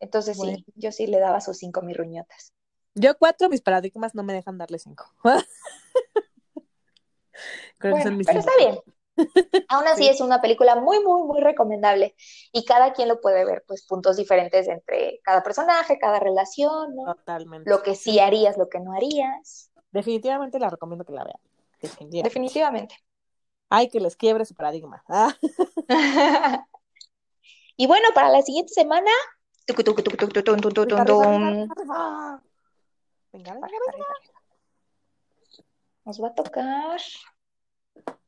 Entonces 0.00 0.36
Bueno. 0.36 0.56
sí, 0.58 0.64
yo 0.76 0.92
sí 0.92 1.06
le 1.06 1.18
daba 1.18 1.40
sus 1.40 1.58
cinco 1.58 1.82
mirruñotas. 1.82 2.52
Yo 2.94 3.16
cuatro, 3.18 3.48
mis 3.48 3.60
paradigmas 3.60 4.14
no 4.14 4.22
me 4.22 4.32
dejan 4.32 4.58
darle 4.58 4.78
cinco. 4.78 5.06
Creo 7.78 7.96
que 7.96 8.02
son 8.02 8.16
mis 8.16 8.26
pero 8.26 8.40
cinco. 8.40 8.52
está 8.56 8.70
bien. 8.70 8.82
Aún 9.68 9.86
así 9.86 10.04
Sí. 10.04 10.08
es 10.08 10.20
una 10.20 10.40
película 10.40 10.76
muy, 10.76 11.04
muy, 11.04 11.22
muy 11.24 11.40
recomendable. 11.40 12.14
Y 12.52 12.64
cada 12.64 12.92
quien 12.92 13.08
lo 13.08 13.20
puede 13.20 13.44
ver, 13.44 13.64
pues 13.66 13.84
puntos 13.86 14.16
diferentes 14.16 14.68
entre 14.68 15.20
cada 15.22 15.42
personaje, 15.42 15.98
cada 15.98 16.20
relación, 16.20 16.94
¿no? 16.96 17.14
Totalmente. 17.14 17.68
Lo 17.68 17.82
que 17.82 17.94
sí 17.94 18.18
harías, 18.18 18.56
lo 18.56 18.68
que 18.68 18.80
no 18.80 18.92
harías. 18.92 19.70
Definitivamente 19.90 20.58
la 20.58 20.70
recomiendo 20.70 21.04
que 21.04 21.12
la 21.12 21.24
vean. 21.24 21.40
Definitivamente. 21.80 22.28
Definitivamente. 22.28 22.94
Ay, 23.70 23.88
que 23.88 24.00
les 24.00 24.16
quiebre 24.16 24.44
su 24.44 24.54
paradigma. 24.54 25.02
Ah, 25.08 25.34
Y 27.76 27.86
bueno, 27.86 28.08
para 28.12 28.28
la 28.30 28.42
siguiente 28.42 28.72
semana. 28.74 29.10
Venga, 33.32 33.52
venga, 33.54 33.68
venga. 33.92 34.06
Nos 36.04 36.20
va 36.20 36.28
a 36.28 36.34
tocar. 36.34 37.00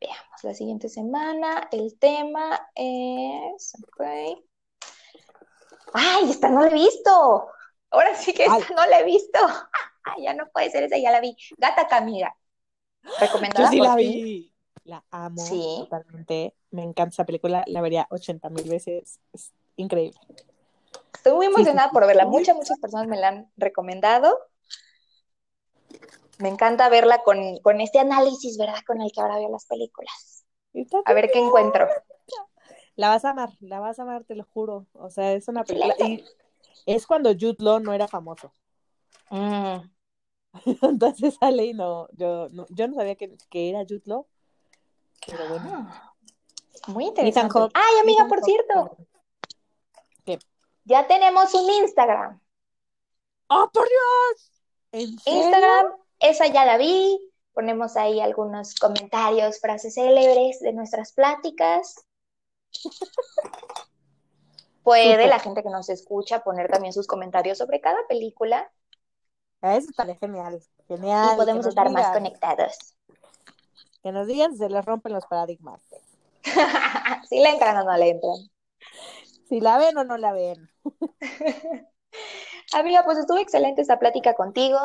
Veamos 0.01 0.45
la 0.45 0.55
siguiente 0.55 0.89
semana. 0.89 1.69
El 1.73 1.99
tema 1.99 2.61
es. 2.77 3.75
ok. 3.89 4.05
¡Ay! 5.95 6.31
Esta 6.31 6.49
no 6.51 6.61
la 6.61 6.69
he 6.69 6.75
visto. 6.75 7.49
Ahora 7.91 8.15
sí 8.15 8.33
que 8.33 8.45
esta 8.45 8.55
Ay. 8.55 8.65
no 8.77 8.87
la 8.87 9.01
he 9.01 9.05
visto. 9.05 9.39
Ya 10.19 10.35
no 10.35 10.49
puede 10.51 10.71
ser 10.71 10.83
esa, 10.85 10.97
ya 10.99 11.11
la 11.13 11.21
vi. 11.21 11.37
Gata 11.57 11.87
Camila. 11.87 12.35
Yo 13.05 13.11
Recomendada 13.21 13.71
sí 13.71 13.79
por 13.79 13.87
la 13.87 13.97
ti. 13.97 14.03
vi. 14.07 14.55
La 14.85 15.05
amo 15.11 15.45
Sí. 15.45 15.77
totalmente. 15.79 16.55
Me 16.71 16.83
encanta 16.83 17.15
esa 17.15 17.25
película. 17.25 17.65
La 17.67 17.81
vería 17.81 18.07
80 18.11 18.49
mil 18.51 18.69
veces. 18.69 19.21
Es 19.33 19.53
increíble. 19.77 20.19
Estoy 21.15 21.35
muy 21.35 21.47
emocionada 21.47 21.89
sí, 21.89 21.93
por 21.93 22.07
verla. 22.07 22.27
Muchas, 22.27 22.57
muchas 22.57 22.79
personas 22.79 23.07
me 23.07 23.19
la 23.19 23.29
han 23.29 23.53
recomendado. 23.57 24.39
Me 26.39 26.49
encanta 26.49 26.89
verla 26.89 27.23
con, 27.23 27.59
con 27.59 27.81
este 27.81 27.99
análisis, 27.99 28.57
¿verdad? 28.57 28.79
Con 28.87 29.03
el 29.03 29.13
que 29.13 29.21
ahora 29.21 29.37
veo 29.37 29.51
las 29.51 29.67
películas. 29.67 30.45
A 31.05 31.13
ver 31.13 31.31
qué 31.31 31.39
encuentro. 31.39 31.87
La 32.97 33.09
vas 33.09 33.25
a 33.25 33.31
amar, 33.31 33.51
la 33.61 33.81
vas 33.81 33.99
a 33.99 34.03
amar, 34.03 34.25
te 34.25 34.35
lo 34.35 34.45
juro. 34.45 34.87
O 34.93 35.11
sea, 35.11 35.33
es 35.33 35.49
una 35.49 35.65
película. 35.65 35.95
Y 35.99 36.25
es 36.87 37.07
cuando 37.07 37.31
Jude 37.33 37.57
Law 37.59 37.81
no 37.81 37.93
era 37.93 38.09
famoso. 38.09 38.53
Mm, 40.53 40.83
Entonces 40.83 41.37
sale 41.39 41.67
y 41.67 41.75
no, 41.75 42.09
yo 42.13 42.49
no, 42.51 42.67
yo 42.71 42.89
no 42.89 42.95
sabía 42.97 43.15
que, 43.15 43.37
que 43.49 43.71
era 43.71 43.85
Jude 43.89 44.03
Law. 44.07 44.27
Pero 45.27 45.49
bueno. 45.49 45.91
muy 46.89 47.07
interesante. 47.07 47.59
Ay, 47.75 47.99
amiga, 48.01 48.25
Ethan 48.25 48.29
por 48.29 48.43
cierto, 48.43 48.97
ya 50.85 51.07
tenemos 51.07 51.55
un 51.55 51.71
Instagram. 51.71 52.41
¡Oh, 53.49 53.71
por 53.73 53.87
Dios! 53.89 54.53
¿En 54.93 55.19
serio? 55.19 55.43
Instagram, 55.43 55.93
esa 56.19 56.47
ya 56.47 56.65
la 56.65 56.77
vi. 56.79 57.21
Ponemos 57.53 57.97
ahí 57.97 58.21
algunos 58.21 58.75
comentarios, 58.77 59.61
frases 59.61 59.95
célebres 59.95 60.61
de 60.61 60.73
nuestras 60.73 61.13
pláticas. 61.13 62.05
Puede 64.83 65.27
la 65.27 65.39
gente 65.39 65.63
que 65.63 65.69
nos 65.69 65.89
escucha 65.91 66.43
poner 66.43 66.69
también 66.69 66.93
sus 66.93 67.07
comentarios 67.07 67.59
sobre 67.59 67.81
cada 67.81 68.07
película 68.09 68.73
Eso 69.61 69.91
estaría 69.91 70.17
genial. 70.17 70.61
Genial. 70.89 71.31
y 71.35 71.37
podemos 71.37 71.67
estar 71.67 71.91
más 71.91 72.13
conectados. 72.13 72.97
Que 74.03 74.13
nos 74.13 74.27
digan 74.27 74.53
si 74.53 74.59
se 74.59 74.69
les 74.69 74.85
rompen 74.85 75.13
los 75.13 75.27
paradigmas. 75.27 75.81
si 77.29 77.41
le 77.41 77.51
entran 77.51 77.77
o 77.77 77.85
no 77.85 77.97
le 77.97 78.11
entran. 78.11 78.51
Si 79.49 79.61
la 79.61 79.79
ven 79.79 79.97
o 79.99 80.05
no 80.05 80.17
la 80.17 80.33
ven. 80.33 80.71
Amiga, 82.73 83.05
pues 83.05 83.19
estuvo 83.19 83.39
excelente 83.39 83.83
esta 83.83 83.99
plática 83.99 84.35
contigo. 84.35 84.79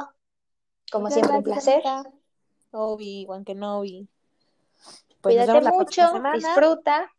Como 0.91 1.05
Muchas 1.05 1.13
siempre, 1.15 1.37
un 1.37 1.43
placer. 1.43 1.81
Anita. 1.85 2.11
Obi-Wan 2.71 3.45
Kenobi. 3.45 4.09
Pues 5.21 5.35
Cuídate 5.35 5.61
mucho, 5.69 6.21
disfruta. 6.33 7.11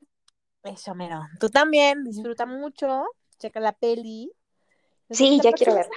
Eso, 0.63 0.95
mero. 0.95 1.23
Tú 1.41 1.49
también, 1.49 2.05
disfruta 2.05 2.47
mucho. 2.47 3.05
Checa 3.39 3.61
la 3.61 3.73
peli. 3.73 4.33
Sí, 5.11 5.41
ya 5.43 5.53
quiero 5.53 5.75
verla. 5.75 5.97